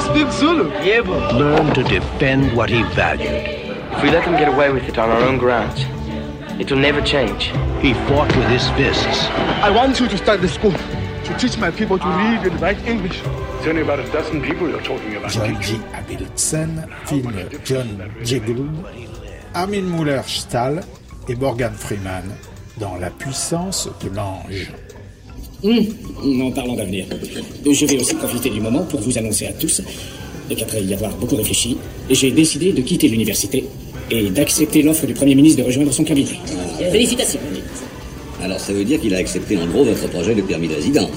Speak 0.00 0.30
Zulu. 0.30 0.70
Yeah, 0.84 1.00
Learned 1.36 1.74
to 1.74 1.82
defend 1.82 2.56
what 2.56 2.70
he 2.70 2.82
valued. 2.94 3.42
If 3.92 4.02
we 4.04 4.10
let 4.10 4.24
them 4.24 4.36
get 4.36 4.46
away 4.46 4.70
with 4.70 4.88
it 4.88 4.96
on 4.96 5.10
our 5.10 5.20
own 5.20 5.38
grounds, 5.38 5.84
it 6.60 6.70
will 6.70 6.78
never 6.78 7.02
change. 7.02 7.46
He 7.82 7.94
fought 8.06 8.34
with 8.36 8.46
his 8.48 8.70
fists. 8.70 9.26
I 9.60 9.70
want 9.70 9.98
you 9.98 10.06
to 10.06 10.16
start 10.16 10.40
the 10.40 10.48
school 10.48 10.72
to 11.28 11.34
teach 11.36 11.58
my 11.58 11.70
people 11.70 11.98
to 11.98 12.08
read 12.08 12.40
and 12.46 12.60
write 12.60 12.78
English. 12.86 13.20
It's 13.58 13.66
only 13.66 13.82
about 13.82 14.00
a 14.00 14.08
dozen 14.10 14.40
people 14.40 14.68
you're 14.68 14.82
talking 14.82 15.14
about. 15.16 15.30
John 15.30 15.60
G. 15.60 15.78
John 17.64 18.10
J. 18.24 18.38
Gould, 18.40 18.86
Armin 19.54 19.82
Muller-Stahl 19.82 20.80
et 21.28 21.34
Morgan 21.36 21.74
Freeman 21.74 22.24
dans 22.78 22.96
La 22.96 23.10
puissance 23.10 23.88
de 24.02 24.08
l'ange. 24.08 24.72
En 25.62 26.50
parlant 26.52 26.76
d'avenir, 26.76 27.06
je 27.64 27.86
vais 27.86 27.98
aussi 28.00 28.14
profiter 28.14 28.48
du 28.48 28.60
moment 28.60 28.84
pour 28.84 29.00
vous 29.00 29.18
annoncer 29.18 29.46
à 29.46 29.52
tous 29.52 29.82
qu'après 30.54 30.82
y 30.82 30.94
avoir 30.94 31.14
beaucoup 31.16 31.36
réfléchi, 31.36 31.76
j'ai 32.08 32.30
décidé 32.30 32.72
de 32.72 32.80
quitter 32.80 33.08
l'université 33.08 33.64
et 34.10 34.30
d'accepter 34.30 34.82
l'offre 34.82 35.04
du 35.06 35.12
Premier 35.12 35.34
ministre 35.34 35.60
de 35.60 35.66
rejoindre 35.66 35.92
son 35.92 36.04
cabinet. 36.04 36.38
Félicitations. 36.90 37.40
Alors 38.42 38.60
ça 38.60 38.72
veut 38.72 38.84
dire 38.84 39.00
qu'il 39.00 39.14
a 39.14 39.18
accepté 39.18 39.56
en 39.56 39.66
gros 39.66 39.84
votre 39.84 40.08
projet 40.08 40.34
de 40.34 40.42
permis 40.42 40.68
de 40.68 40.74
résidence. 40.74 41.10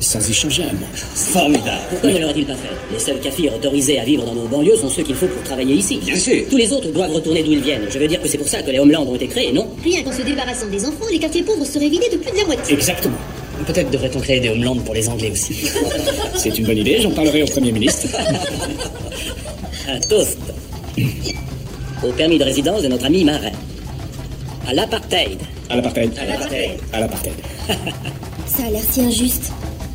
Sans 0.00 0.30
échanger 0.30 0.62
un 0.62 0.72
mot. 0.72 0.86
Formidable. 0.94 1.82
Pourquoi 1.90 2.10
ne 2.10 2.18
l'aurait-il 2.20 2.46
pas 2.46 2.54
fait 2.54 2.70
Les 2.90 2.98
seuls 2.98 3.20
kafirs 3.20 3.54
autorisés 3.54 3.98
à 3.98 4.04
vivre 4.04 4.24
dans 4.24 4.34
nos 4.34 4.48
banlieues 4.48 4.76
sont 4.76 4.88
ceux 4.88 5.02
qu'il 5.02 5.14
faut 5.14 5.26
pour 5.26 5.42
travailler 5.42 5.74
ici. 5.74 5.98
Bien 6.02 6.16
sûr. 6.16 6.42
Tous 6.48 6.56
les 6.56 6.72
autres 6.72 6.88
doivent 6.90 7.12
retourner 7.12 7.42
d'où 7.42 7.52
ils 7.52 7.60
viennent. 7.60 7.82
Je 7.90 7.98
veux 7.98 8.08
dire 8.08 8.20
que 8.22 8.26
c'est 8.26 8.38
pour 8.38 8.48
ça 8.48 8.62
que 8.62 8.70
les 8.70 8.78
homelands 8.78 9.02
ont 9.02 9.14
été 9.14 9.26
créés, 9.26 9.52
non 9.52 9.68
Rien 9.84 10.02
qu'en 10.02 10.12
se 10.12 10.22
débarrassant 10.22 10.68
des 10.68 10.82
enfants, 10.86 11.04
les 11.12 11.18
quartiers 11.18 11.42
pauvres 11.42 11.66
seraient 11.66 11.90
vidés 11.90 12.08
de 12.10 12.16
plus 12.16 12.32
de 12.32 12.36
la 12.38 12.46
moitié. 12.46 12.74
Exactement. 12.74 13.18
Peut-être 13.66 13.90
devrait-on 13.90 14.20
créer 14.20 14.40
des 14.40 14.48
homelands 14.48 14.76
pour 14.76 14.94
les 14.94 15.06
Anglais 15.06 15.30
aussi. 15.32 15.54
C'est 16.34 16.58
une 16.58 16.64
bonne 16.64 16.78
idée, 16.78 17.00
j'en 17.02 17.10
parlerai 17.10 17.42
au 17.42 17.46
Premier 17.46 17.72
ministre. 17.72 18.06
Un 19.88 20.00
toast. 20.00 20.38
Au 22.02 22.12
permis 22.12 22.38
de 22.38 22.44
résidence 22.44 22.82
de 22.82 22.88
notre 22.88 23.04
ami 23.04 23.24
Marin. 23.24 23.52
À 24.66 24.72
l'apartheid. 24.72 25.38
À 25.70 25.76
l'apartheid. 25.76 26.10
À 26.18 26.26
l'apartheid. 26.26 26.70
À 26.92 27.00
l'apartheid. 27.00 27.34
Ça 28.46 28.64
a 28.66 28.70
l'air 28.70 28.82
si 28.82 29.00
injuste. 29.02 29.52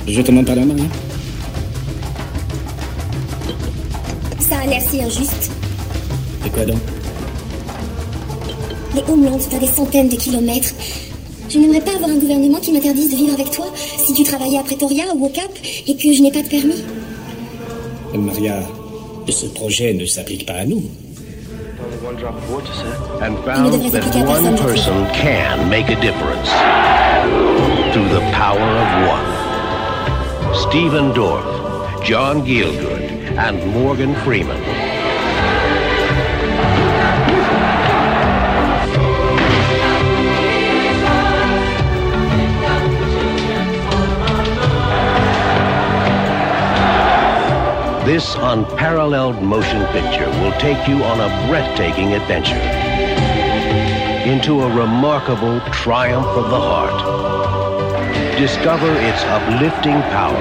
Je 0.08 0.22
te 0.22 0.28
demande 0.28 0.46
pardon, 0.46 0.66
Maria 0.66 0.86
Ça 4.40 4.58
a 4.60 4.66
l'air 4.68 4.82
si 4.82 5.02
injuste. 5.02 5.52
Et 6.46 6.50
quoi 6.50 6.64
donc? 6.64 6.78
Les 8.96 9.02
homelands 9.12 9.38
sont 9.38 9.54
à 9.54 9.60
des 9.60 9.68
centaines 9.68 10.08
de 10.08 10.16
kilomètres. 10.16 10.74
Je 11.50 11.60
n'aimerais 11.60 11.82
pas 11.82 11.94
avoir 11.96 12.10
un 12.10 12.20
gouvernement 12.20 12.60
qui 12.60 12.72
m'interdise 12.72 13.12
de 13.12 13.18
vivre 13.18 13.34
avec 13.34 13.52
toi 13.52 13.66
si 13.76 14.14
tu 14.14 14.24
travaillais 14.24 14.58
à 14.58 14.64
Pretoria 14.64 15.04
ou 15.14 15.26
au 15.26 15.30
Cap 15.30 15.52
et 15.88 15.96
que 15.98 16.14
je 16.14 16.22
n'ai 16.22 16.32
pas 16.32 16.42
de 16.42 16.48
permis. 16.48 16.84
Maria, 18.14 18.64
ce 19.28 19.46
projet 19.48 19.94
ne 19.94 20.06
s'applique 20.06 20.46
pas 20.46 20.54
à 20.54 20.66
nous. 20.66 20.84
And 22.08 23.36
found 23.43 23.74
that 23.74 24.26
one 24.28 24.58
person 24.58 25.08
can 25.08 25.68
make 25.70 25.89
a 25.89 25.99
difference. 25.99 26.49
Through 27.93 28.10
the 28.10 28.22
power 28.32 28.60
of 28.60 29.08
one. 29.10 30.56
Stephen 30.70 31.12
Dorff, 31.14 32.03
John 32.03 32.45
Gielgud, 32.45 33.10
and 33.38 33.72
Morgan 33.72 34.14
Freeman. 34.24 34.85
This 48.06 48.36
unparalleled 48.36 49.41
motion 49.41 49.84
picture 49.88 50.30
will 50.39 50.51
take 50.60 50.88
you 50.88 51.03
on 51.03 51.20
a 51.22 51.47
breathtaking 51.47 52.14
adventure 52.14 52.53
into 54.30 54.62
a 54.62 54.70
remarkable 54.70 55.60
triumph 55.72 56.28
of 56.28 56.51
the 56.51 56.60
heart. 56.60 58.38
Discover 58.38 58.91
its 58.99 59.24
uplifting 59.24 59.99
power, 60.14 60.39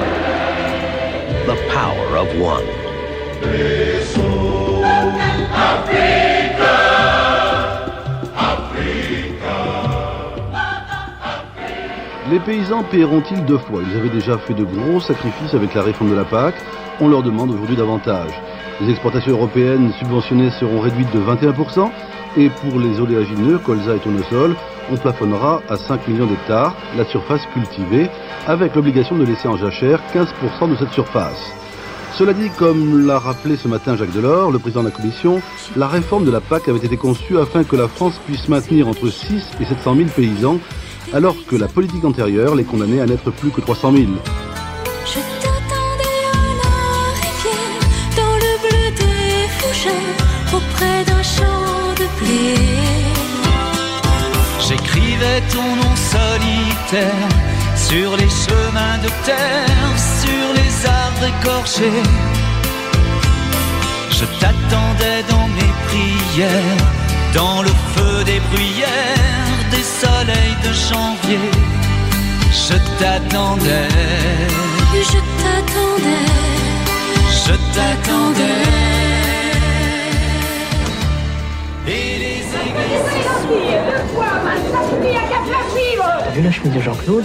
the 1.47 1.57
power 1.73 2.19
of 2.19 2.39
one. 2.39 2.67
Les 12.31 12.41
paysans 12.41 12.83
paieront-ils 12.83 13.43
deux 13.47 13.57
fois 13.57 13.81
Ils 13.91 13.97
avaient 13.97 14.11
déjà 14.11 14.37
fait 14.37 14.53
de 14.53 14.65
gros 14.65 15.01
sacrifices 15.01 15.55
avec 15.55 15.73
la 15.73 15.81
réforme 15.81 16.11
de 16.11 16.17
la 16.17 16.25
PAC. 16.25 16.55
On 17.01 17.09
leur 17.09 17.23
demande 17.23 17.51
aujourd'hui 17.51 17.77
davantage. 17.77 18.31
Les 18.81 18.91
exportations 18.91 19.33
européennes 19.33 19.93
subventionnées 19.99 20.51
seront 20.51 20.81
réduites 20.81 21.13
de 21.13 21.21
21%. 21.21 21.91
Et 22.37 22.51
pour 22.51 22.79
les 22.79 23.01
oléagineux, 23.01 23.59
colza 23.59 23.95
et 23.95 23.99
tournesol, 23.99 24.57
on 24.93 24.97
plafonnera 24.97 25.61
à 25.69 25.77
5 25.77 26.09
millions 26.09 26.27
d'hectares 26.27 26.75
la 26.97 27.05
surface 27.05 27.43
cultivée, 27.53 28.09
avec 28.47 28.75
l'obligation 28.75 29.17
de 29.17 29.25
laisser 29.25 29.49
en 29.49 29.57
jachère 29.57 30.01
15% 30.13 30.71
de 30.71 30.77
cette 30.77 30.93
surface. 30.93 31.53
Cela 32.15 32.33
dit, 32.33 32.51
comme 32.59 33.07
l'a 33.07 33.19
rappelé 33.19 33.57
ce 33.57 33.67
matin 33.67 33.97
Jacques 33.97 34.13
Delors, 34.13 34.53
le 34.53 34.61
président 34.61 34.83
de 34.83 34.89
la 34.89 34.95
Commission, 34.95 35.41
la 35.77 35.89
réforme 35.89 36.25
de 36.25 36.31
la 36.31 36.41
PAC 36.41 36.69
avait 36.69 36.79
été 36.79 36.97
conçue 36.97 37.39
afin 37.39 37.65
que 37.65 37.75
la 37.75 37.89
France 37.89 38.21
puisse 38.25 38.49
maintenir 38.49 38.87
entre 38.87 39.09
6 39.09 39.51
et 39.61 39.65
700 39.65 39.97
000 39.97 40.09
paysans, 40.15 40.59
alors 41.13 41.35
que 41.49 41.57
la 41.57 41.67
politique 41.67 42.05
antérieure 42.05 42.55
les 42.55 42.65
condamnait 42.65 43.01
à 43.01 43.07
n'être 43.07 43.33
plus 43.33 43.51
que 43.51 43.61
300 43.61 43.93
000. 43.93 44.07
Auprès 50.53 51.05
d'un 51.05 51.23
champ 51.23 51.95
de 52.01 52.07
blé. 52.19 52.55
J'écrivais 54.67 55.41
ton 55.53 55.69
nom 55.77 55.95
solitaire 56.15 57.29
sur 57.77 58.17
les 58.17 58.31
chemins 58.45 58.99
de 59.03 59.11
terre, 59.25 59.93
sur 60.23 60.47
les 60.59 60.73
arbres 60.87 61.27
écorchés. 61.35 62.03
Je 64.11 64.25
t'attendais 64.41 65.23
dans 65.29 65.49
mes 65.59 65.73
prières, 65.87 66.87
dans 67.35 67.63
le 67.63 67.73
feu 67.95 68.25
des 68.25 68.41
bruyères, 68.53 69.59
des 69.71 69.87
soleils 70.03 70.57
de 70.67 70.73
janvier. 70.89 71.51
Je 72.69 72.77
t'attendais, 72.99 73.89
Je 74.95 75.21
t'attendais, 75.43 76.31
je 77.45 77.55
t'attendais. 77.75 79.14
Et 81.87 82.19
les 82.19 82.35
vu 86.35 86.43
la 86.43 86.51
chemise 86.51 86.73
de 86.73 86.81
Jean-Claude 86.81 87.25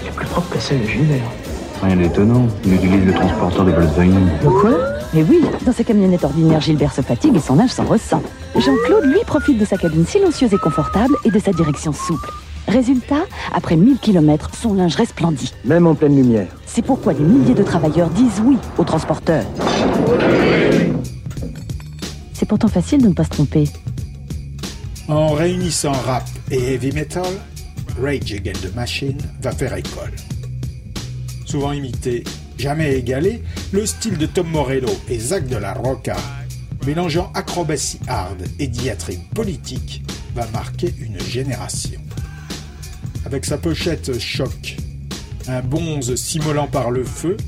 Elle 0.00 0.08
est 0.08 0.10
plus 0.12 0.26
propre 0.26 0.48
que 0.50 0.58
celle 0.58 0.80
de 0.80 0.86
Gilbert. 0.86 1.30
Rien 1.82 1.96
d'étonnant, 1.96 2.46
il 2.64 2.74
utilise 2.74 3.04
le 3.04 3.12
transporteur 3.12 3.64
de 3.64 3.72
Volkswagen. 3.72 4.20
De 4.42 4.48
quoi? 4.48 4.70
Mais 5.12 5.22
oui, 5.22 5.42
dans 5.66 5.72
sa 5.72 5.84
camionnette 5.84 6.24
ordinaire, 6.24 6.60
Gilbert 6.60 6.92
se 6.92 7.02
fatigue 7.02 7.36
et 7.36 7.40
son 7.40 7.58
âge 7.58 7.70
s'en 7.70 7.84
ressent. 7.84 8.22
Jean-Claude, 8.56 9.04
lui, 9.04 9.20
profite 9.26 9.58
de 9.58 9.64
sa 9.64 9.76
cabine 9.76 10.06
silencieuse 10.06 10.52
et 10.54 10.58
confortable 10.58 11.14
et 11.24 11.30
de 11.30 11.38
sa 11.38 11.52
direction 11.52 11.92
souple. 11.92 12.30
Résultat, 12.68 13.26
après 13.52 13.76
1000 13.76 13.98
km, 13.98 14.50
son 14.54 14.74
linge 14.74 14.96
resplendit. 14.96 15.52
Même 15.64 15.86
en 15.86 15.94
pleine 15.94 16.16
lumière. 16.16 16.48
C'est 16.66 16.82
pourquoi 16.82 17.14
des 17.14 17.24
milliers 17.24 17.54
de 17.54 17.62
travailleurs 17.62 18.10
disent 18.10 18.42
oui 18.44 18.56
au 18.78 18.84
transporteur. 18.84 19.44
C'est 22.32 22.46
pourtant 22.46 22.68
facile 22.68 23.02
de 23.02 23.08
ne 23.08 23.14
pas 23.14 23.24
se 23.24 23.30
tromper. 23.30 23.64
En 25.08 25.32
réunissant 25.32 25.92
rap 25.92 26.28
et 26.50 26.74
heavy 26.74 26.92
metal, 26.92 27.24
Rage 27.98 28.34
Against 28.34 28.60
the 28.60 28.74
Machine 28.74 29.16
va 29.40 29.52
faire 29.52 29.74
école. 29.74 30.12
Souvent 31.46 31.72
imité, 31.72 32.24
jamais 32.58 32.94
égalé, 32.98 33.42
le 33.72 33.86
style 33.86 34.18
de 34.18 34.26
Tom 34.26 34.48
Morello 34.48 34.90
et 35.08 35.18
Zach 35.18 35.48
de 35.48 35.56
la 35.56 35.72
Rocca, 35.72 36.18
mélangeant 36.86 37.32
acrobatie 37.32 37.98
hard 38.06 38.42
et 38.58 38.66
diatribe 38.66 39.22
politique, 39.34 40.02
va 40.34 40.46
marquer 40.48 40.92
une 41.00 41.18
génération. 41.20 42.00
Avec 43.24 43.46
sa 43.46 43.56
pochette 43.56 44.18
choc, 44.18 44.76
un 45.46 45.62
bonze 45.62 46.16
s'immolant 46.16 46.66
par 46.66 46.90
le 46.90 47.02
feu, 47.02 47.38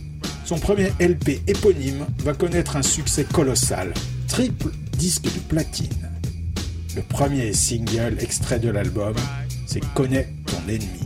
son 0.46 0.58
premier 0.58 0.92
LP 0.98 1.42
éponyme 1.46 2.06
va 2.24 2.32
connaître 2.32 2.76
un 2.76 2.82
succès 2.82 3.24
colossal, 3.24 3.92
triple 4.28 4.70
disque 4.96 5.24
de 5.24 5.40
platine. 5.40 6.09
Le 6.96 7.02
premier 7.02 7.52
single 7.52 8.16
extrait 8.18 8.58
de 8.58 8.68
l'album, 8.68 9.14
c'est 9.66 9.80
Connais 9.94 10.28
ton 10.46 10.68
ennemi. 10.68 10.99